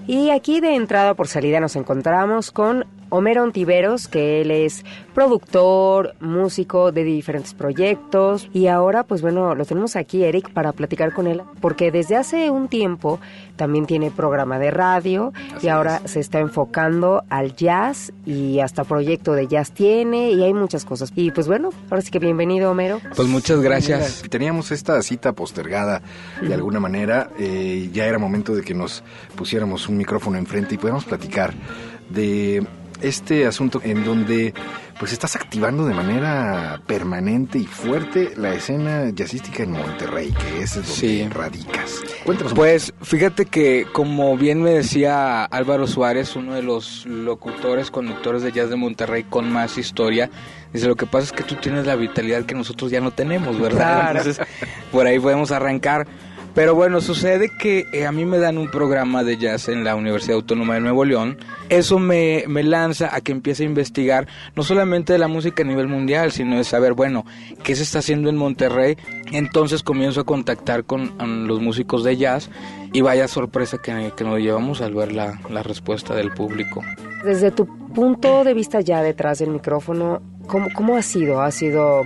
[0.07, 6.15] Y aquí de entrada por salida nos encontramos con Homero Ontiveros, que él es productor,
[6.19, 11.27] músico de diferentes proyectos y ahora pues bueno, lo tenemos aquí Eric para platicar con
[11.27, 13.19] él porque desde hace un tiempo
[13.55, 19.33] también tiene programa de radio y ahora se está enfocando al jazz y hasta proyecto
[19.33, 21.11] de jazz tiene y hay muchas cosas.
[21.15, 23.01] Y pues bueno, ahora sí que bienvenido Homero.
[23.15, 24.23] Pues muchas gracias.
[24.29, 26.01] Teníamos esta cita postergada
[26.41, 29.03] de alguna manera, eh, ya era momento de que nos
[29.35, 31.53] pusiéramos un micrófono enfrente y pudiéramos platicar
[32.09, 32.65] de
[33.01, 34.53] este asunto en donde
[34.99, 40.75] pues estás activando de manera permanente y fuerte la escena jazzística en Monterrey, que es
[40.75, 41.27] donde Sí.
[41.29, 42.01] radicas.
[42.25, 48.41] Cuéntanos Pues fíjate que como bien me decía Álvaro Suárez, uno de los locutores, conductores
[48.43, 50.29] de jazz de Monterrey con más historia,
[50.73, 53.57] dice lo que pasa es que tú tienes la vitalidad que nosotros ya no tenemos,
[53.59, 54.01] ¿verdad?
[54.11, 54.19] Claro.
[54.19, 54.45] Entonces
[54.91, 56.07] por ahí podemos arrancar.
[56.55, 59.95] Pero bueno, sucede que eh, a mí me dan un programa de jazz en la
[59.95, 61.37] Universidad Autónoma de Nuevo León.
[61.69, 65.65] Eso me, me lanza a que empiece a investigar no solamente de la música a
[65.65, 67.25] nivel mundial, sino de saber, bueno,
[67.63, 68.97] qué se está haciendo en Monterrey.
[69.31, 71.13] Entonces comienzo a contactar con
[71.47, 72.49] los músicos de jazz
[72.91, 76.83] y vaya sorpresa que, que nos llevamos al ver la, la respuesta del público.
[77.23, 81.41] Desde tu punto de vista ya detrás del micrófono, ¿cómo, cómo ha sido?
[81.41, 82.05] ¿Ha sido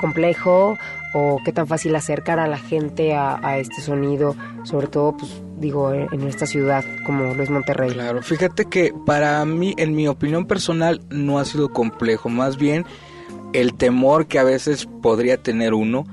[0.00, 0.78] complejo
[1.14, 4.36] o qué tan fácil acercar a la gente a, este sonido?
[4.64, 7.92] Sobre todo, pues digo, en en esta ciudad como lo es Monterrey.
[7.92, 12.28] Claro, fíjate que para mí, en mi opinión personal, no ha sido complejo.
[12.28, 12.84] Más bien,
[13.52, 16.06] el temor que a veces podría tener uno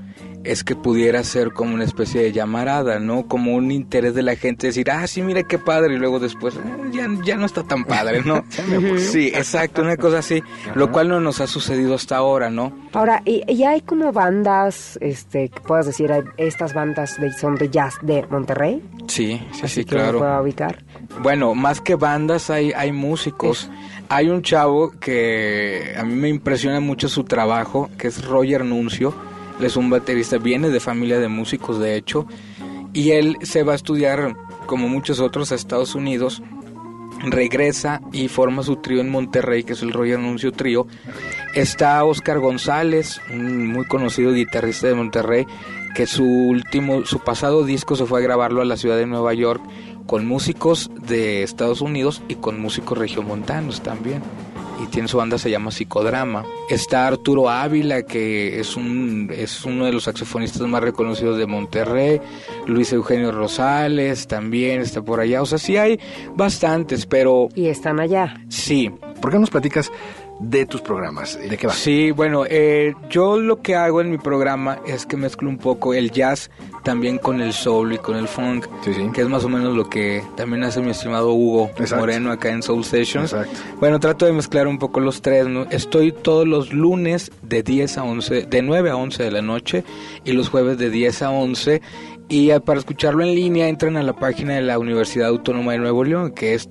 [0.44, 3.26] es que pudiera ser como una especie de llamarada, ¿no?
[3.26, 6.54] Como un interés de la gente decir, ah, sí, mira qué padre, y luego después,
[6.56, 6.60] "Eh,
[6.92, 8.44] ya, ya no está tan padre, ¿no?
[8.98, 10.42] sí, exacto, una cosa así,
[10.74, 12.72] lo cual no nos ha sucedido hasta ahora, ¿no?
[12.92, 17.56] Ahora, ¿y, y hay como bandas, este, que puedas decir, hay- estas bandas de, son
[17.56, 18.82] de jazz de Monterrey?
[19.08, 20.18] Sí, sí, Así sí, que claro.
[20.18, 20.84] pueda ubicar.
[21.22, 23.70] Bueno, más que bandas hay, hay músicos.
[24.10, 29.12] Hay un chavo que a mí me impresiona mucho su trabajo, que es Roger Nuncio.
[29.60, 32.26] Es un baterista, viene de familia de músicos, de hecho.
[32.92, 36.42] Y él se va a estudiar, como muchos otros, a Estados Unidos.
[37.24, 40.86] Regresa y forma su trío en Monterrey, que es el Roger Nuncio Trío.
[41.54, 45.46] Está Oscar González, un muy conocido guitarrista de Monterrey,
[45.96, 49.34] que su último, su pasado disco se fue a grabarlo a la ciudad de Nueva
[49.34, 49.60] York
[50.06, 54.22] con músicos de Estados Unidos y con músicos regiomontanos también.
[54.82, 56.44] Y tiene su banda, se llama Psicodrama.
[56.68, 62.20] Está Arturo Ávila, que es, un, es uno de los saxofonistas más reconocidos de Monterrey.
[62.66, 65.42] Luis Eugenio Rosales también está por allá.
[65.42, 65.98] O sea, sí hay
[66.36, 68.40] bastantes, pero Y están allá.
[68.48, 69.90] sí, ¿Por qué nos platicas
[70.40, 71.38] de tus programas?
[71.38, 71.72] ¿De qué va?
[71.72, 75.94] Sí, bueno, eh, yo lo que hago en mi programa es que mezclo un poco
[75.94, 76.50] el jazz
[76.84, 79.08] también con el soul y con el funk, Sí, sí.
[79.12, 81.96] que es más o menos lo que también hace mi estimado Hugo Exacto.
[81.96, 83.32] Moreno acá en Soul Sessions.
[83.32, 83.58] Exacto.
[83.80, 85.66] Bueno, trato de mezclar un poco los tres, ¿no?
[85.70, 89.84] Estoy todos los lunes de 10 a 11, de 9 a 11 de la noche
[90.24, 91.82] y los jueves de 10 a 11
[92.30, 96.04] y para escucharlo en línea entran a la página de la Universidad Autónoma de Nuevo
[96.04, 96.68] León, que es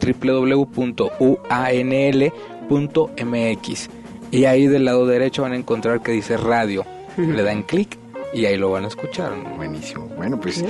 [2.70, 3.90] www.uanl.mx.
[4.32, 6.86] Y ahí del lado derecho van a encontrar que dice radio.
[7.18, 7.98] Le dan clic
[8.34, 9.34] y ahí lo van a escuchar.
[9.56, 10.08] Buenísimo.
[10.18, 10.64] Bueno, pues,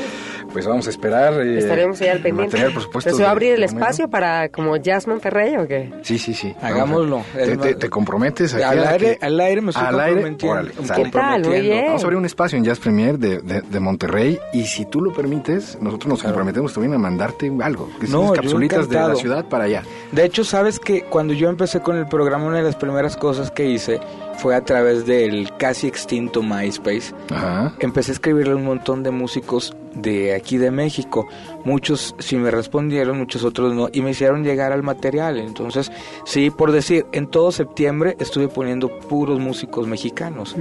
[0.57, 1.33] pues vamos a esperar.
[1.41, 2.57] eh, Estaremos ahí al pendiente.
[2.71, 5.91] por supuesto, ¿Se va a abrir el espacio para como Jazz Monterrey o qué?
[6.01, 6.53] Sí, sí, sí.
[6.61, 7.21] Hagámoslo.
[7.33, 8.53] ¿Te, te- te comprometes?
[8.55, 11.03] aquí Al a aire, que- al aire me estoy Al aire, órale, sale.
[11.03, 11.43] ¿Qué tal?
[11.45, 11.85] Muy bien.
[11.85, 15.01] Vamos a abrir un espacio en Jazz Premier de, de- de Monterrey y si tú
[15.01, 17.89] lo permites, nosotros nos comprometemos también a mandarte algo.
[17.99, 19.83] Que son No, capsulitas de la ciudad para allá.
[20.11, 23.51] De hecho, sabes que cuando yo empecé con el programa, una de las primeras cosas
[23.51, 23.99] que hice
[24.37, 27.13] fue a través del casi extinto MySpace.
[27.29, 27.75] Ajá.
[27.79, 31.27] Empecé a escribirle a un montón de músicos de aquí de México.
[31.65, 35.37] Muchos sí me respondieron, muchos otros no, y me hicieron llegar al material.
[35.37, 35.91] Entonces,
[36.25, 40.55] sí, por decir, en todo septiembre estuve poniendo puros músicos mexicanos.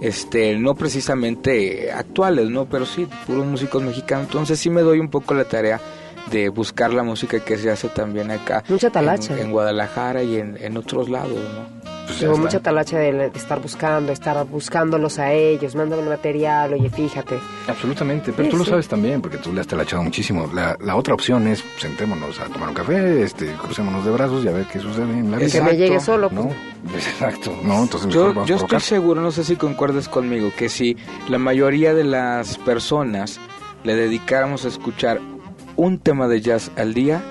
[0.00, 2.66] Este, no precisamente actuales, ¿no?
[2.66, 4.26] Pero sí, puros músicos mexicanos.
[4.26, 5.80] Entonces sí me doy un poco la tarea
[6.30, 8.62] de buscar la música que se hace también acá.
[8.68, 9.34] Mucha talacha.
[9.34, 11.76] En, en Guadalajara y en, en otros lados, ¿no?
[12.06, 16.72] Pues Tengo mucha talacha de, de estar buscando, estar buscándolos a ellos, mándame el material,
[16.72, 17.36] oye, fíjate.
[17.66, 20.48] Absolutamente, pero Sí, tú lo sabes también, porque tú le has talachado muchísimo.
[20.54, 24.48] La, la otra opción es sentémonos a tomar un café, este, crucémonos de brazos y
[24.48, 25.50] a ver qué sucede en la vida.
[25.50, 26.44] Que me llegue solo, pues.
[26.44, 26.52] ¿No?
[26.94, 27.82] Exacto, ¿no?
[27.82, 30.96] Entonces Yo, yo estoy seguro, no sé si concuerdes conmigo, que si
[31.28, 33.40] la mayoría de las personas
[33.82, 35.20] le dedicáramos a escuchar
[35.76, 37.22] un tema de jazz al día,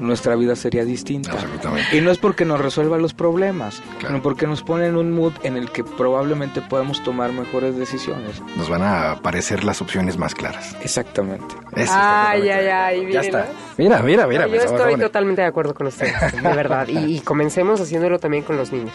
[0.00, 1.32] nuestra vida sería distinta.
[1.32, 1.96] Absolutamente.
[1.96, 4.08] Y no es porque nos resuelva los problemas, Claro.
[4.08, 8.42] sino porque nos pone en un mood en el que probablemente podemos tomar mejores decisiones.
[8.56, 10.76] Nos van a aparecer las opciones más claras.
[10.82, 11.54] Exactamente.
[11.74, 13.46] Eso, Ay, ay, ay, Ya está.
[13.78, 14.46] Mira, mira, mira.
[14.46, 16.86] Yo estoy totalmente de acuerdo con ustedes, de verdad.
[16.88, 18.94] Y, y comencemos haciéndolo también con los niños.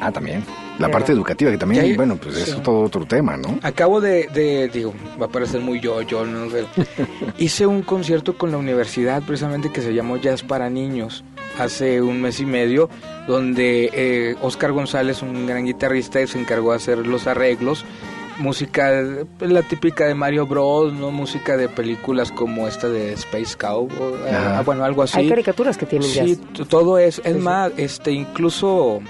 [0.00, 0.42] Ah, también.
[0.78, 2.50] La parte educativa, que también, hay- bueno, pues sí.
[2.50, 3.58] es todo otro tema, ¿no?
[3.62, 6.64] Acabo de, de- digo, va a parecer muy yo, yo, no sé.
[7.38, 11.22] Hice un concierto con la universidad precisamente que se llamó Jazz para Niños
[11.58, 12.88] hace un mes y medio,
[13.26, 17.84] donde eh, Oscar González, un gran guitarrista, se encargó de hacer los arreglos.
[18.38, 21.10] Música, eh, la típica de Mario Bros, ¿no?
[21.10, 23.86] Música de películas como esta de Space Cow,
[24.26, 24.62] eh, Ajá.
[24.62, 25.18] bueno, algo así.
[25.18, 26.68] Hay caricaturas que tienen Sí, jazz.
[26.68, 27.18] todo es.
[27.18, 27.38] Es Sí, sí.
[27.38, 29.00] más, este, incluso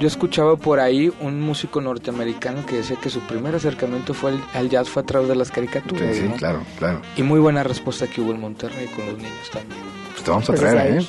[0.00, 4.44] yo escuchaba por ahí un músico norteamericano que decía que su primer acercamiento fue al,
[4.54, 6.14] al jazz fue a través de las caricaturas.
[6.14, 6.36] Sí, sí, ¿no?
[6.36, 7.02] claro, claro.
[7.16, 9.80] Y muy buena respuesta que hubo en Monterrey con los niños también.
[10.12, 10.98] Pues te vamos a traer, ¿eh?
[10.98, 11.08] ahí.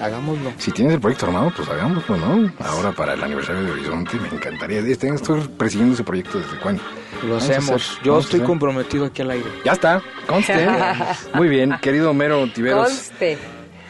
[0.00, 0.52] Hagámoslo.
[0.58, 2.52] Si tienes el proyecto armado, pues hagámoslo, ¿no?
[2.60, 4.78] Ahora para el aniversario de Horizonte me encantaría.
[4.78, 6.82] Estoy persiguiendo ese proyecto desde cuándo.
[7.24, 7.90] Lo Vamos hacemos.
[7.90, 9.46] hacer, Yo estoy comprometido aquí al aire.
[9.64, 10.68] Ya está, conste.
[11.34, 12.86] Muy bien, querido Homero Tiveros.
[12.88, 13.32] Conste.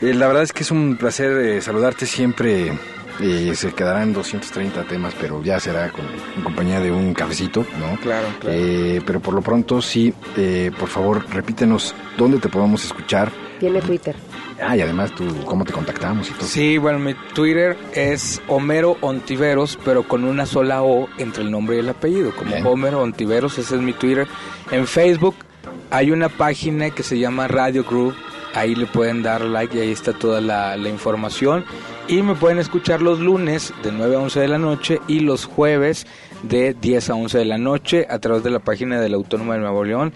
[0.00, 2.72] eh, la verdad es que es un placer eh, saludarte siempre.
[3.20, 6.04] Eh, se quedarán 230 temas, pero ya será con,
[6.36, 7.98] en compañía de un cafecito, ¿no?
[8.00, 8.56] Claro, claro.
[8.56, 13.30] Eh, pero por lo pronto, sí, eh, por favor, repítenos dónde te podemos escuchar.
[13.58, 14.14] Tiene Twitter.
[14.60, 16.46] Ah, y además tú, cómo te contactamos y todo.
[16.46, 21.76] Sí, bueno, mi Twitter es Homero Ontiveros, pero con una sola O entre el nombre
[21.76, 22.66] y el apellido, como Bien.
[22.66, 24.26] Homero Ontiveros, ese es mi Twitter.
[24.70, 25.36] En Facebook
[25.90, 28.14] hay una página que se llama Radio Group,
[28.54, 31.64] ahí le pueden dar like y ahí está toda la, la información.
[32.08, 35.44] Y me pueden escuchar los lunes de 9 a 11 de la noche y los
[35.44, 36.06] jueves
[36.42, 39.58] de 10 a 11 de la noche a través de la página del Autónomo de
[39.58, 40.14] Nuevo León.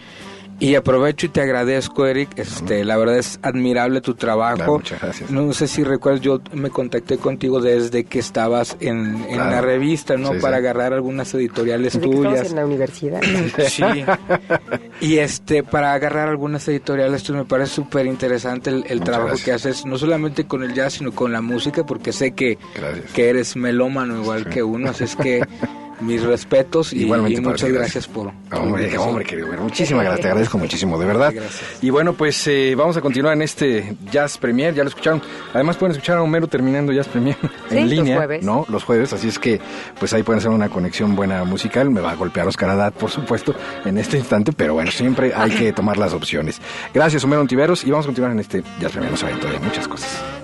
[0.63, 2.39] Y aprovecho y te agradezco, Eric.
[2.39, 4.57] Este, la verdad es admirable tu trabajo.
[4.57, 5.31] Claro, muchas gracias.
[5.31, 9.51] No sé si recuerdas, yo me contacté contigo desde que estabas en, en Claro.
[9.51, 10.33] la revista, ¿no?
[10.35, 10.63] Sí, Para sí.
[10.63, 12.51] agarrar algunas editoriales Desde que estabas tuyas.
[12.51, 13.21] en la universidad.
[13.69, 13.83] Sí.
[15.01, 19.45] Y este, para agarrar algunas editoriales, pues me parece súper interesante el, trabajo gracias.
[19.45, 23.11] que haces, no solamente con el jazz, sino con la música, porque sé que, Gracias.
[23.13, 24.51] que eres melómano igual Sí.
[24.51, 25.43] que uno, así es que
[26.01, 28.33] mis respetos y, Igualmente y muchas ti, gracias por...
[28.53, 31.33] Hombre, hombre, querido, Homero, muchísimas gracias, te agradezco muchísimo, de verdad.
[31.33, 31.83] Gracias.
[31.83, 35.23] Y bueno, pues eh, vamos a continuar en este Jazz Premier, ya lo escucharon.
[35.55, 37.37] Además pueden escuchar a Homero terminando Jazz Premier
[37.69, 38.45] Sí, en los línea, jueves.
[38.45, 38.67] ¿no?
[38.69, 39.61] Los jueves, así es que
[39.99, 41.91] pues ahí pueden hacer una conexión buena musical.
[41.91, 45.51] Me va a golpear Oscar Haddad, por supuesto, en este instante, pero bueno, siempre hay
[45.51, 46.61] que tomar las opciones.
[46.93, 49.89] Gracias, Homero Ontiveros, y vamos a continuar en este Jazz Premier, no saben todavía muchas
[49.89, 50.42] cosas.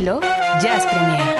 [0.00, 0.18] Estilo
[0.62, 1.39] Jazz Premier.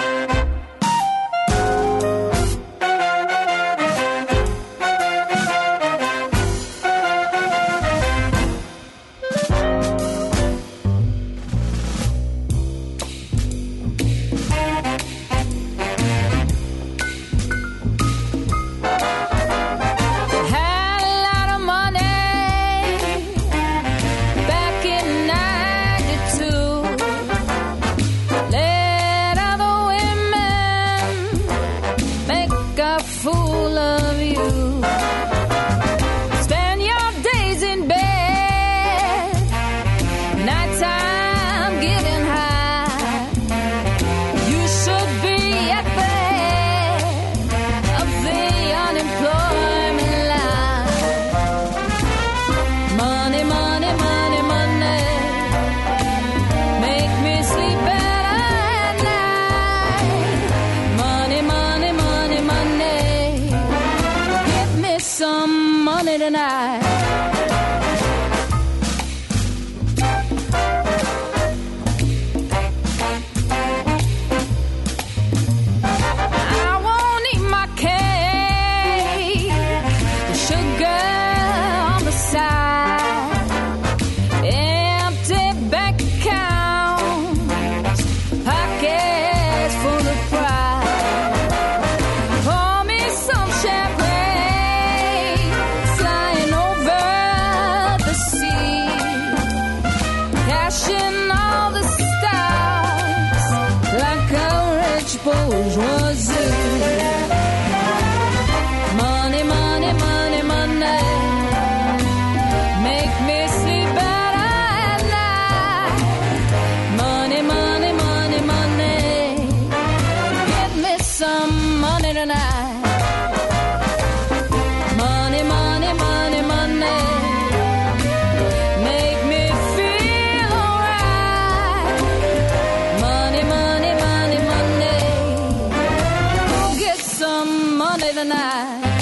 [138.31, 139.00] tonight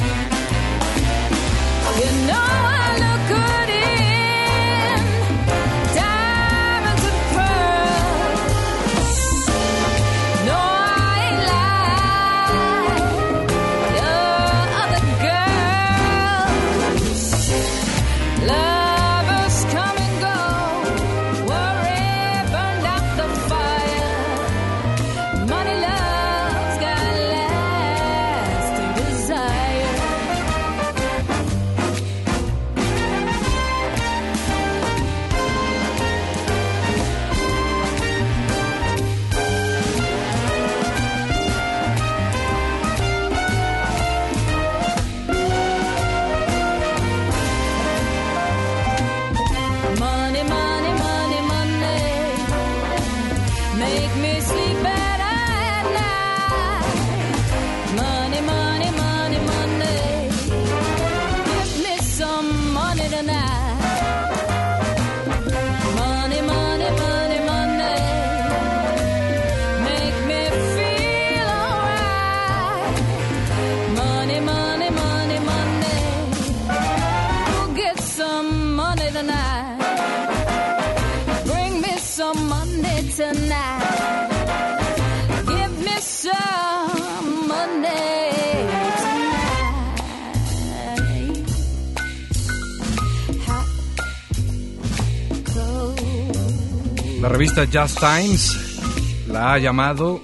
[97.38, 100.20] revista Just Times la ha llamado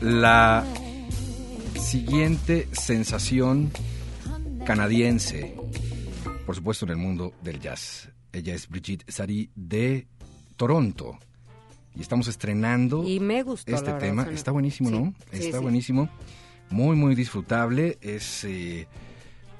[0.00, 0.64] la
[1.78, 3.70] siguiente sensación
[4.64, 5.54] canadiense,
[6.46, 8.08] por supuesto en el mundo del jazz.
[8.32, 10.06] Ella es Brigitte Sari de
[10.56, 11.18] Toronto
[11.94, 14.22] y estamos estrenando Y me gustó, este la tema.
[14.32, 15.12] Está buenísimo, ¿no?
[15.32, 15.62] Sí, Está sí.
[15.62, 16.08] buenísimo,
[16.70, 17.98] muy muy disfrutable.
[18.00, 18.88] Es eh,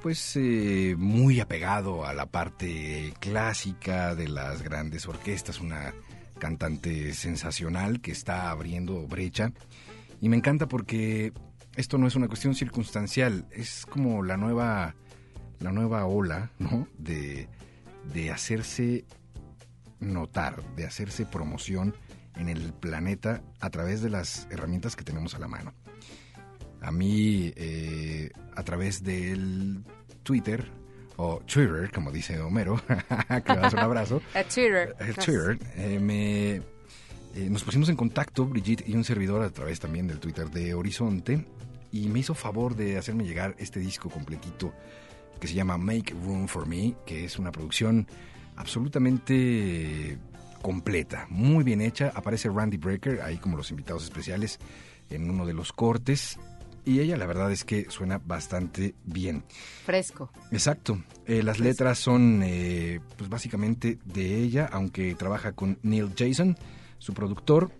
[0.02, 5.92] pues eh, muy apegado a la parte clásica de las grandes orquestas, una
[6.38, 9.52] cantante sensacional que está abriendo brecha
[10.20, 11.32] y me encanta porque
[11.76, 14.94] esto no es una cuestión circunstancial, es como la nueva
[15.58, 16.86] la nueva ola, ¿no?
[16.98, 17.48] de
[18.12, 19.04] de hacerse
[19.98, 21.94] notar, de hacerse promoción
[22.36, 25.74] en el planeta a través de las herramientas que tenemos a la mano.
[26.80, 29.84] A mí, eh, a través del
[30.22, 30.70] Twitter,
[31.16, 34.94] o Twitter, como dice Homero, que le das un abrazo, A Twitter.
[34.98, 39.80] el Twitter, eh, me, eh, nos pusimos en contacto, Brigitte y un servidor, a través
[39.80, 41.44] también del Twitter de Horizonte,
[41.92, 44.72] y me hizo favor de hacerme llegar este disco completito
[45.40, 48.06] que se llama Make Room for Me, que es una producción
[48.56, 50.18] absolutamente
[50.62, 52.10] completa, muy bien hecha.
[52.14, 54.58] Aparece Randy Brecker ahí como los invitados especiales
[55.10, 56.38] en uno de los cortes.
[56.86, 59.44] Y ella la verdad es que suena bastante bien.
[59.84, 60.30] Fresco.
[60.52, 61.02] Exacto.
[61.26, 66.56] Eh, las letras son eh, pues básicamente de ella, aunque trabaja con Neil Jason,
[66.98, 67.72] su productor.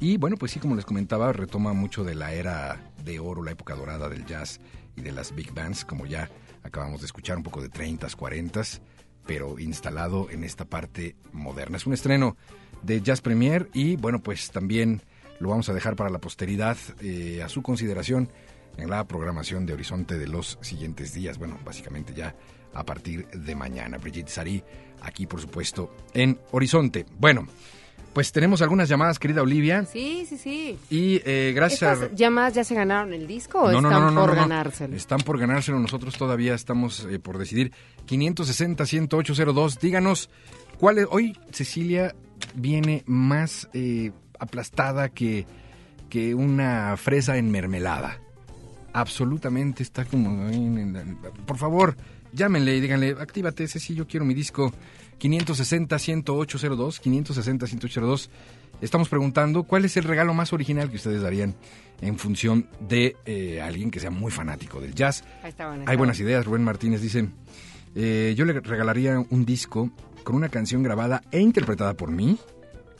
[0.00, 3.50] Y bueno, pues sí, como les comentaba, retoma mucho de la era de oro, la
[3.50, 4.58] época dorada del jazz
[4.96, 6.30] y de las big bands, como ya
[6.62, 8.80] acabamos de escuchar, un poco de 30s, 40s,
[9.26, 11.76] pero instalado en esta parte moderna.
[11.76, 12.38] Es un estreno
[12.82, 15.02] de Jazz Premier y bueno, pues también
[15.40, 18.28] lo vamos a dejar para la posteridad eh, a su consideración
[18.76, 21.38] en la programación de Horizonte de los siguientes días.
[21.38, 22.34] Bueno, básicamente ya
[22.72, 23.98] a partir de mañana.
[23.98, 24.62] Brigitte Sari,
[25.02, 27.06] aquí por supuesto en Horizonte.
[27.18, 27.46] Bueno,
[28.14, 29.84] pues tenemos algunas llamadas, querida Olivia.
[29.86, 30.78] Sí, sí, sí.
[30.88, 31.92] Y eh, gracias a...
[31.94, 34.96] ¿Estas llamadas ya se ganaron el disco o No, no, están no, no, por ganárselo?
[34.96, 35.80] Están por ganárselo.
[35.80, 37.72] Nosotros todavía estamos eh, por decidir.
[38.06, 39.80] 560-10802.
[39.80, 40.30] Díganos,
[40.78, 41.06] ¿cuál es?
[41.10, 42.14] Hoy Cecilia
[42.54, 44.12] viene más eh,
[44.44, 45.46] aplastada que,
[46.08, 48.20] que una fresa en mermelada.
[48.92, 50.48] Absolutamente está como...
[51.46, 51.96] Por favor,
[52.32, 54.72] llámenle y díganle, actívate, Ceci, yo quiero mi disco
[55.20, 57.00] 560-10802.
[57.02, 58.28] 560-10802.
[58.80, 61.54] Estamos preguntando cuál es el regalo más original que ustedes darían
[62.00, 65.24] en función de eh, alguien que sea muy fanático del jazz.
[65.42, 66.44] Ahí está bueno, Hay está buenas ideas.
[66.44, 67.28] Rubén Martínez dice,
[67.94, 69.90] eh, yo le regalaría un disco
[70.24, 72.38] con una canción grabada e interpretada por mí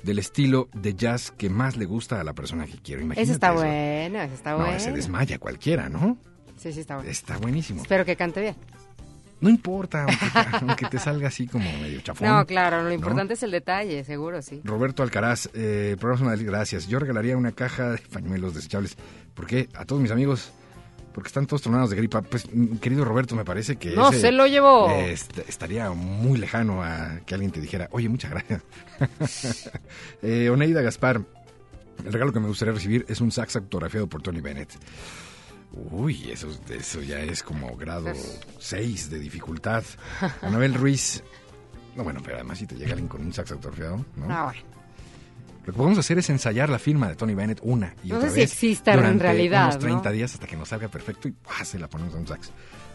[0.05, 3.03] del estilo de jazz que más le gusta a la persona que quiero.
[3.03, 3.57] Imagínate Ese está eso.
[3.57, 4.79] bueno, ese está No, bueno.
[4.81, 6.19] se desmaya cualquiera, ¿no?
[6.57, 7.11] Sí, sí, está bueno.
[7.11, 7.83] Está buenísimo.
[7.83, 8.55] Espero que cante bien.
[9.41, 10.17] No importa, aunque,
[10.67, 12.29] aunque te salga así como medio chafón.
[12.29, 12.93] No, claro, lo ¿no?
[12.95, 14.61] importante es el detalle, seguro, sí.
[14.65, 16.87] Roberto Alcaraz, eh, programa gracias.
[16.87, 18.97] Yo regalaría una caja de pañuelos desechables.
[19.35, 19.69] ¿Por qué?
[19.75, 20.53] A todos mis amigos,
[21.15, 22.21] porque están todos tronados de gripa.
[22.23, 22.45] Pues,
[22.81, 23.93] querido Roberto, me parece que.
[23.93, 24.91] No, ese, se lo llevó.
[24.91, 28.63] eh, est- estaría muy lejano a que alguien te dijera, oye, muchas gracias.
[30.23, 31.21] eh, Oneida Gaspar,
[32.05, 34.71] el regalo que me gustaría recibir es un sax autografiado por Tony Bennett.
[35.91, 38.13] Uy, eso, eso ya es como grado
[38.59, 39.83] 6 de dificultad.
[40.43, 41.23] Anabel Ruiz.
[41.97, 44.27] No, bueno, pero además si te llega alguien con un sax autografiado, ¿no?
[44.29, 44.74] Ah, bueno.
[45.67, 48.29] Lo que podemos hacer es ensayar la firma de Tony Bennett una y No otra
[48.29, 48.53] sé si vez.
[48.53, 50.13] exista en durante realidad, unos 30 ¿no?
[50.15, 51.65] días hasta que nos salga perfecto y ¡pah!
[51.65, 52.51] se la ponemos a un sax.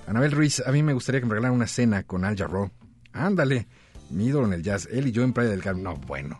[0.07, 2.69] Anabel Ruiz, a mí me gustaría que me regalaran una cena con Al Jarreau.
[3.13, 3.67] Ándale,
[4.11, 5.83] mi ídolo en el jazz, él y yo en Playa del Carmen.
[5.83, 6.39] No, bueno.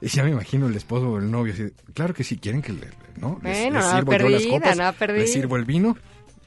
[0.00, 1.52] Y ya me imagino el esposo o el novio.
[1.52, 2.88] así, claro que sí, quieren que le,
[3.18, 3.38] ¿no?
[3.42, 5.96] Les, Bueno, les nada sirvo yo las copas, les sirvo el vino.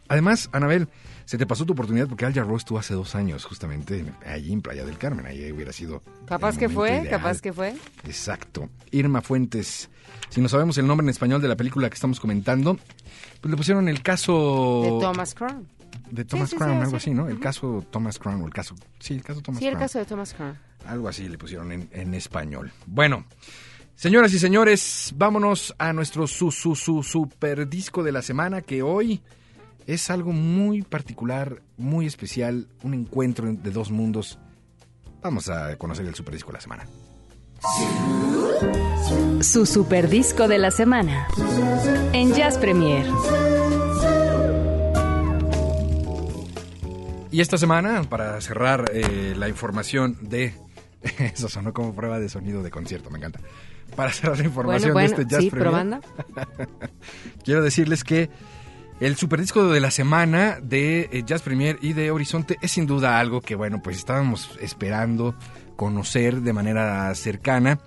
[0.07, 0.87] Además, Anabel,
[1.25, 4.53] se te pasó tu oportunidad porque Al Jarreau estuvo hace dos años justamente en- allí
[4.53, 5.25] en Playa del Carmen.
[5.25, 7.09] Ahí hubiera sido Capaz que fue, ideal.
[7.09, 7.75] capaz que fue.
[8.03, 8.69] Exacto.
[8.91, 9.89] Irma Fuentes.
[10.29, 12.77] Si no sabemos el nombre en español de la película que estamos comentando,
[13.41, 14.81] pues le pusieron el caso...
[14.83, 15.67] De Thomas Crown.
[16.11, 16.95] de Thomas sí, sí, Crown, sí, algo sí.
[16.97, 17.27] así, ¿no?
[17.27, 18.75] El caso Thomas Crown o el caso...
[18.99, 19.83] Sí, el caso Thomas Sí, el Crown.
[19.83, 20.57] caso de Thomas Crown.
[20.87, 22.71] Algo así le pusieron en, en español.
[22.85, 23.25] Bueno,
[23.97, 28.81] Señoras y señores, vámonos a nuestro su, su, su super disco de la semana que
[28.83, 29.21] hoy
[29.87, 34.39] es algo muy particular, muy especial, un encuentro de dos mundos.
[35.21, 36.85] Vamos a conocer el super disco de la semana.
[39.41, 41.27] Su super disco de la semana.
[42.13, 43.05] En Jazz Premier.
[47.31, 50.53] Y esta semana, para cerrar eh, la información de...
[51.19, 53.39] Eso sonó como prueba de sonido de concierto, me encanta.
[53.95, 55.99] Para cerrar la información Bueno, de este Jazz sí, Premier, probando.
[57.43, 58.29] quiero decirles que
[58.99, 63.19] el superdisco de la semana de eh, Jazz Premier y de Horizonte es sin duda
[63.19, 65.35] algo que, bueno, pues estábamos esperando
[65.75, 67.79] conocer de manera cercana.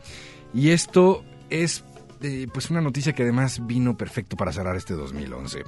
[0.53, 1.85] Y esto es,
[2.21, 5.65] eh, pues, una noticia que además vino perfecto para cerrar este 2011.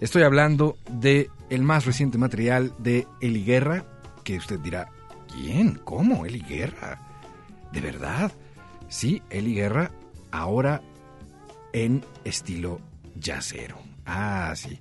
[0.00, 3.84] Estoy hablando de el más reciente material de Eli Guerra,
[4.22, 4.90] que usted dirá,
[5.32, 5.80] ¿quién?
[5.84, 6.26] ¿Cómo?
[6.26, 7.00] Eli Guerra.
[7.72, 8.32] ¿De verdad?
[8.88, 9.90] Sí, Eli Guerra,
[10.30, 10.82] ahora
[11.72, 12.80] en estilo
[13.18, 13.78] jazzero.
[14.08, 14.80] Ah, sí.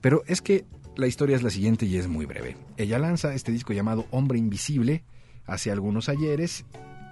[0.00, 0.64] Pero es que
[0.96, 2.56] la historia es la siguiente y es muy breve.
[2.76, 5.04] Ella lanza este disco llamado Hombre Invisible
[5.46, 6.64] hace algunos ayeres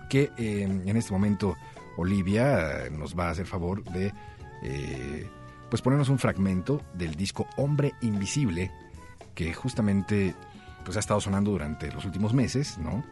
[0.08, 1.56] que eh, en este momento
[1.96, 4.12] Olivia eh, nos va a hacer favor de
[4.62, 5.28] eh,
[5.68, 8.70] pues ponernos un fragmento del disco Hombre Invisible
[9.34, 10.34] que justamente
[10.84, 13.04] pues ha estado sonando durante los últimos meses, ¿no?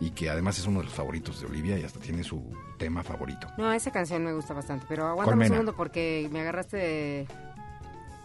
[0.00, 2.42] Y que además es uno de los favoritos de Olivia y hasta tiene su
[2.78, 3.48] tema favorito.
[3.58, 7.28] No, esa canción me gusta bastante, pero aguántame un segundo porque me agarraste de...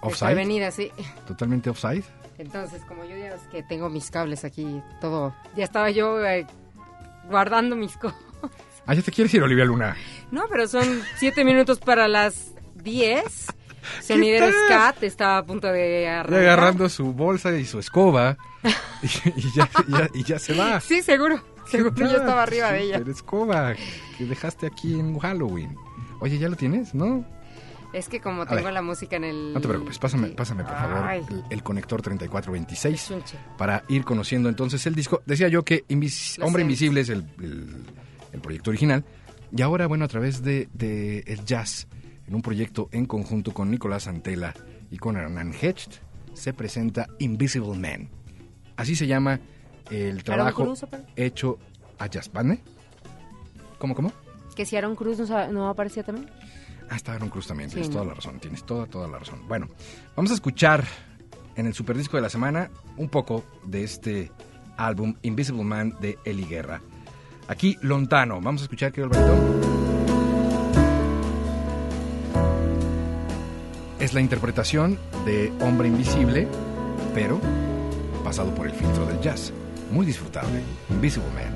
[0.03, 0.29] Offside.
[0.35, 0.91] Desprevenida, sí.
[1.27, 2.03] Totalmente offside.
[2.37, 6.45] Entonces, como yo ya es que tengo mis cables aquí, todo, ya estaba yo eh,
[7.29, 8.19] guardando mis cosas.
[8.85, 9.95] Ah, ya te quieres ir, Olivia Luna.
[10.31, 13.47] No, pero son siete minutos para las diez.
[14.01, 14.47] Sonidero?
[14.65, 16.39] Scat está a punto de arrancar.
[16.41, 18.37] agarrando su bolsa y su escoba
[19.03, 19.07] y,
[19.39, 20.79] y ya, ya- y ya se va.
[20.79, 21.41] Sí, seguro.
[21.67, 23.01] Seguro yo estaba arriba de ella.
[23.07, 23.73] Escoba
[24.17, 25.75] que dejaste aquí en Halloween.
[26.19, 26.93] Oye, ¿ya lo tienes?
[26.93, 27.25] ¿No?
[27.93, 28.73] Es que como tengo ver.
[28.73, 29.53] la música en el...
[29.53, 33.37] No te preocupes, pásame, pásame por favor el, el conector 3426 Chunche.
[33.57, 35.21] para ir conociendo entonces el disco.
[35.25, 36.63] Decía yo que Invis- Lo Hombre sé.
[36.65, 37.85] Invisible es el, el-
[38.31, 39.05] el proyecto original
[39.55, 41.87] y ahora, bueno, a través de, de el jazz,
[42.27, 44.55] en un proyecto en conjunto con Nicolás Antela
[44.89, 45.97] y con Hernán Hecht,
[46.33, 48.09] se presenta Invisible Man.
[48.75, 49.39] Así se llama
[49.91, 50.73] el trabajo
[51.15, 51.59] hecho
[51.99, 52.53] a jazz band.
[52.53, 52.59] ¿eh?
[53.77, 54.11] ¿Cómo, cómo?
[54.55, 56.27] Que si Aaron Cruz no, no aparecía también.
[56.89, 57.95] Ah, está Aaron Cruz también, Sí, tienes ¿no?
[57.95, 59.47] toda la razón, tienes toda, toda la razón.
[59.47, 59.67] Bueno,
[60.15, 60.83] vamos a escuchar
[61.55, 64.31] en el superdisco de la semana un poco de este
[64.77, 66.81] álbum Invisible Man de Eli Guerra.
[67.47, 68.39] Aquí, Lontano.
[68.41, 69.59] Vamos a escuchar, querido Alvarito.
[73.99, 76.47] Es la interpretación de Hombre Invisible,
[77.13, 77.39] pero
[78.23, 79.53] pasado por el filtro del jazz.
[79.91, 80.61] Muy disfrutable.
[80.89, 81.55] Invisible Man.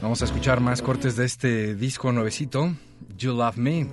[0.00, 2.72] Vamos a escuchar más cortes de este disco nuevecito,
[3.18, 3.88] You Love Me.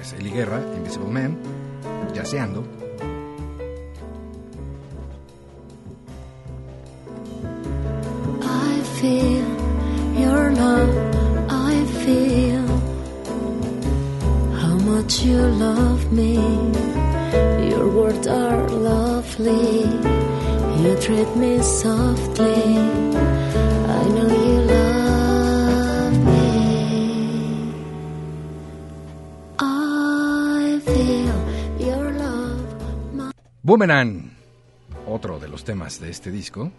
[0.00, 1.36] Es Eli Guerra, Invisible Man,
[2.14, 2.83] yaceando.
[9.04, 9.48] Feel
[10.24, 10.94] your love.
[11.70, 11.74] I
[12.04, 12.66] feel
[14.60, 16.32] how much you love me.
[17.70, 18.60] Your words are
[18.92, 19.84] lovely.
[20.82, 21.52] You treat me
[21.82, 22.62] softly.
[24.00, 26.46] I know you love me.
[29.58, 31.38] I feel
[31.88, 32.66] your love.
[33.12, 33.30] My
[33.62, 34.30] Boomerang,
[35.06, 36.70] otro de los temas de este disco.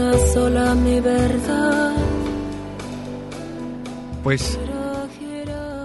[0.00, 1.92] Una sola mi verdad.
[4.22, 4.58] Pues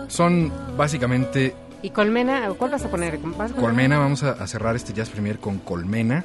[0.08, 2.50] son básicamente ¿Y Colmena?
[2.58, 3.18] ¿Cuál vas a poner?
[3.20, 3.62] ¿Vas a poner?
[3.62, 4.00] Colmena.
[4.00, 6.24] Vamos a, a cerrar este Jazz Premier con Colmena.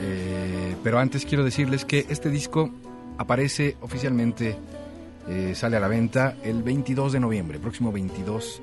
[0.00, 2.70] Eh, pero antes quiero decirles que este disco
[3.18, 4.56] aparece oficialmente,
[5.28, 7.58] eh, sale a la venta el 22 de noviembre.
[7.58, 8.60] Próximo 22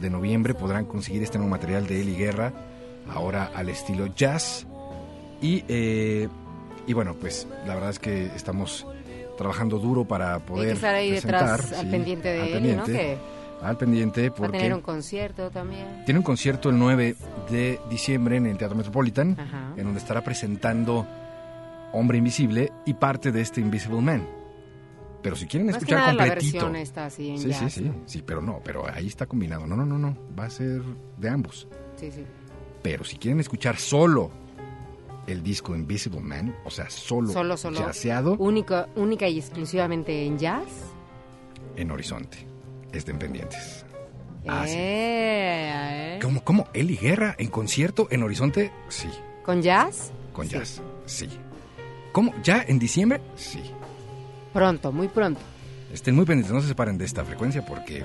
[0.00, 2.52] de noviembre podrán conseguir este nuevo material de Eli Guerra,
[3.12, 4.66] ahora al estilo jazz.
[5.42, 6.28] Y, eh,
[6.86, 8.86] y bueno, pues la verdad es que estamos
[9.36, 12.52] trabajando duro para poder Hay que estar ahí presentar, detrás al pendiente de al él,
[12.76, 12.84] ¿no?
[12.84, 13.18] pendiente, Que
[13.66, 16.02] al pendiente va a porque tener un concierto también.
[16.04, 17.16] tiene un concierto el 9
[17.50, 19.72] de diciembre en el Teatro Metropolitan, Ajá.
[19.76, 21.06] en donde estará presentando
[21.92, 24.26] Hombre Invisible y parte de este Invisible Man.
[25.22, 27.70] Pero si quieren Más que escuchar nada la versión está así en sí, jazz, sí,
[27.70, 27.94] sí, ¿no?
[28.04, 29.66] sí, pero no, pero ahí está combinado.
[29.66, 30.82] No, no, no, no, va a ser
[31.16, 31.66] de ambos.
[31.96, 32.24] Sí, sí.
[32.82, 34.30] Pero si quieren escuchar solo
[35.26, 37.78] el disco Invisible Man, o sea, solo, Solo, solo.
[37.80, 40.64] jazzeado Única, única y exclusivamente en jazz.
[41.76, 42.46] en Horizonte,
[42.92, 43.84] estén pendientes.
[44.46, 44.74] Ah, sí.
[44.76, 46.18] Eh, eh.
[46.22, 46.68] ¿Cómo, cómo?
[46.74, 48.70] ¿Eli Guerra en concierto en Horizonte?
[48.88, 49.08] Sí,
[49.44, 50.12] ¿Con jazz?
[50.32, 50.52] con Sí.
[50.52, 51.28] jazz, sí.
[52.12, 52.32] ¿Cómo?
[52.42, 53.20] ¿Ya en diciembre?
[53.36, 53.60] Sí.
[54.52, 55.40] Pronto, muy pronto.
[55.92, 58.04] Estén muy pendientes, no se separen de esta frecuencia porque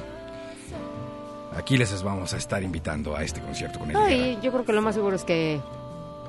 [1.55, 4.41] aquí les vamos a estar invitando a este concierto con Eli No, Guerra.
[4.41, 5.59] yo creo que lo más seguro es que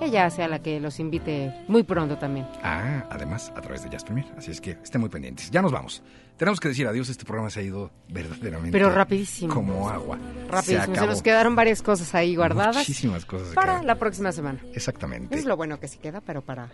[0.01, 2.47] ella sea la que los invite muy pronto también.
[2.63, 4.27] Ah, además a través de Jazz Premier.
[4.37, 5.51] Así es que estén muy pendientes.
[5.51, 6.03] Ya nos vamos.
[6.37, 7.09] Tenemos que decir adiós.
[7.09, 8.73] Este programa se ha ido verdaderamente.
[8.73, 9.53] Pero rapidísimo.
[9.53, 10.19] Como agua.
[10.49, 10.85] Rapidísimo.
[10.87, 11.07] Se, acabó.
[11.09, 13.49] nos quedaron varias cosas ahí guardadas Muchísimas cosas.
[13.49, 14.59] se para la próxima semana.
[14.73, 15.37] Exactamente.
[15.37, 16.71] Es lo bueno que sí queda, pero para...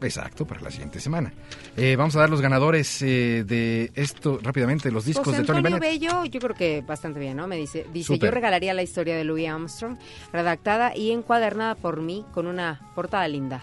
[0.00, 1.32] Exacto, para la siguiente semana.
[1.76, 5.58] Eh, vamos a dar los ganadores eh, de esto rápidamente, los discos José de Tony
[5.58, 6.00] Antonio Bennett.
[6.00, 7.46] Bello, yo creo que bastante bien, ¿no?
[7.46, 8.30] Me dice, dice Súper.
[8.30, 9.98] yo regalaría la historia de Louis Armstrong,
[10.32, 13.62] redactada y encuadernada por mí con una portada linda.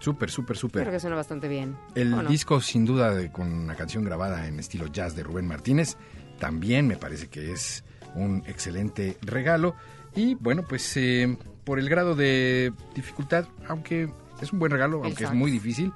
[0.00, 0.90] Súper, súper, Yo creo súper.
[0.92, 1.76] que suena bastante bien.
[1.94, 2.28] El ¿O no?
[2.28, 5.96] disco, sin duda, de- con una canción grabada en estilo jazz de Rubén Martínez,
[6.38, 7.84] también me parece que es
[8.14, 9.74] un excelente regalo.
[10.14, 15.04] Y bueno, pues eh, por el grado de dificultad, aunque es un buen regalo, El
[15.06, 15.92] aunque es muy difícil,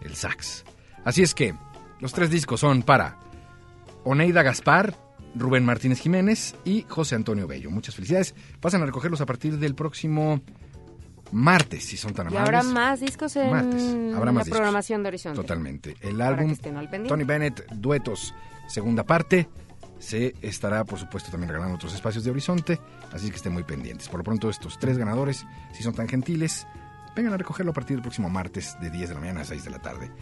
[0.00, 0.64] el sax.
[1.04, 1.54] Así es que
[2.00, 3.18] los tres discos son para
[4.04, 4.96] Oneida Gaspar,
[5.34, 7.70] Rubén Martínez Jiménez y José Antonio Bello.
[7.70, 8.34] Muchas felicidades.
[8.60, 10.40] Pasan a recogerlos a partir del próximo
[11.32, 12.46] martes, si son tan Y amables.
[12.48, 13.82] habrá más discos en Martes.
[14.14, 14.58] Habrá la más discos.
[14.58, 15.36] programación de Horizonte.
[15.40, 15.96] Totalmente.
[16.00, 16.56] El Para álbum.
[17.08, 18.32] Tony Bennett Duetos,
[18.68, 19.48] segunda parte,
[19.98, 22.78] se estará, por supuesto, también regalando otros espacios de Horizonte,
[23.12, 24.08] así que estén muy pendientes.
[24.08, 26.66] Por lo pronto, estos tres ganadores, si son tan gentiles,
[27.16, 29.64] vengan a recogerlo a partir del próximo martes de 10 de la mañana a 6
[29.64, 30.12] de la tarde.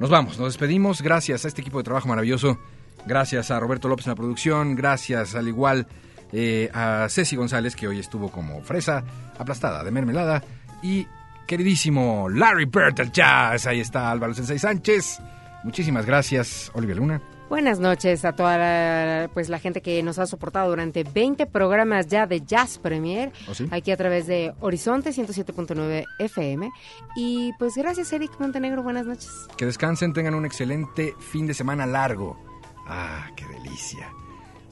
[0.00, 1.02] Nos vamos, nos despedimos.
[1.02, 2.58] Gracias a este equipo de trabajo maravilloso.
[3.06, 4.74] Gracias a Roberto López en la producción.
[4.74, 5.86] Gracias al igual
[6.32, 9.04] eh, a Ceci González, que hoy estuvo como fresa
[9.38, 10.42] aplastada de mermelada.
[10.82, 11.06] Y
[11.46, 13.66] queridísimo Larry Bird del Jazz.
[13.66, 15.20] Ahí está Álvaro Sensei Sánchez.
[15.64, 17.37] Muchísimas gracias, Olivia Luna.
[17.48, 22.06] Buenas noches a toda la, pues, la gente que nos ha soportado durante 20 programas
[22.06, 23.66] ya de Jazz Premier, ¿Oh, sí?
[23.70, 26.70] aquí a través de Horizonte 107.9 FM.
[27.16, 28.82] Y pues gracias, Eric Montenegro.
[28.82, 29.30] Buenas noches.
[29.56, 32.38] Que descansen, tengan un excelente fin de semana largo.
[32.86, 34.08] Ah, qué delicia.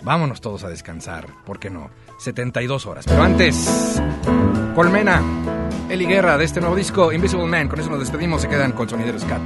[0.02, 1.90] Vámonos todos a descansar, ¿por qué no?
[2.18, 3.06] 72 horas.
[3.08, 4.00] Pero antes,
[4.74, 5.22] Colmena,
[5.88, 7.68] Eli Guerra de este nuevo disco, Invisible Man.
[7.68, 9.40] Con eso nos despedimos, se quedan con Sonideros Cat.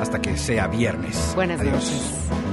[0.00, 1.32] Hasta que sea viernes.
[1.36, 1.72] Buenas Adiós.
[1.74, 2.45] noches.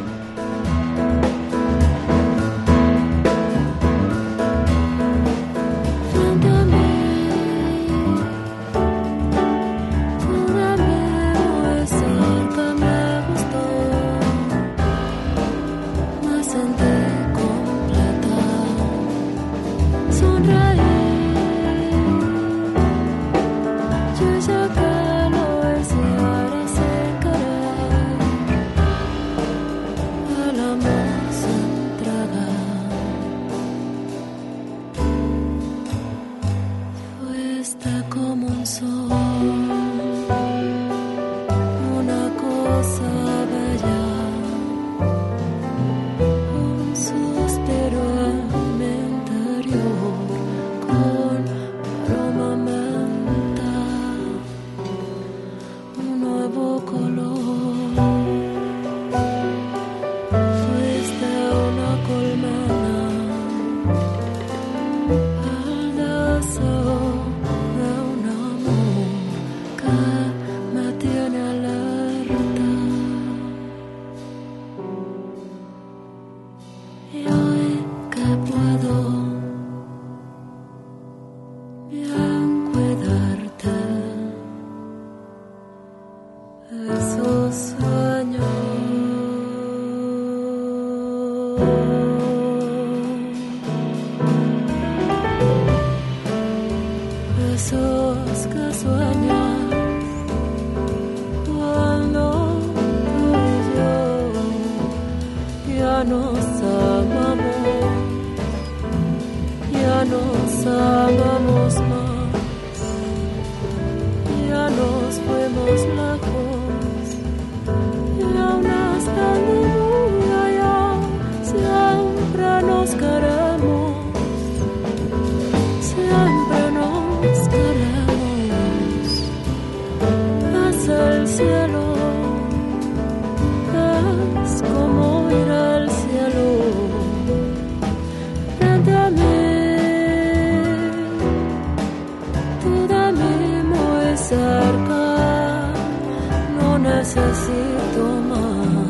[147.04, 148.88] Necesito más.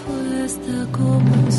[0.00, 1.52] Fuiste como un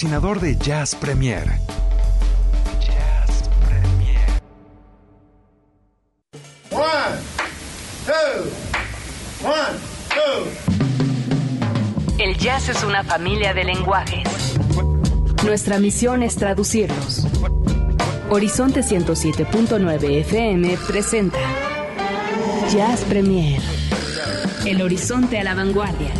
[0.00, 1.44] patrocinador de Jazz Premier.
[6.70, 7.18] One,
[8.06, 8.48] two,
[9.46, 9.78] one,
[10.08, 10.46] two.
[12.18, 14.56] El jazz es una familia de lenguajes.
[15.44, 17.26] Nuestra misión es traducirlos.
[18.30, 21.38] Horizonte 107.9 FM presenta
[22.72, 23.60] Jazz Premier.
[24.64, 26.19] El horizonte a la vanguardia.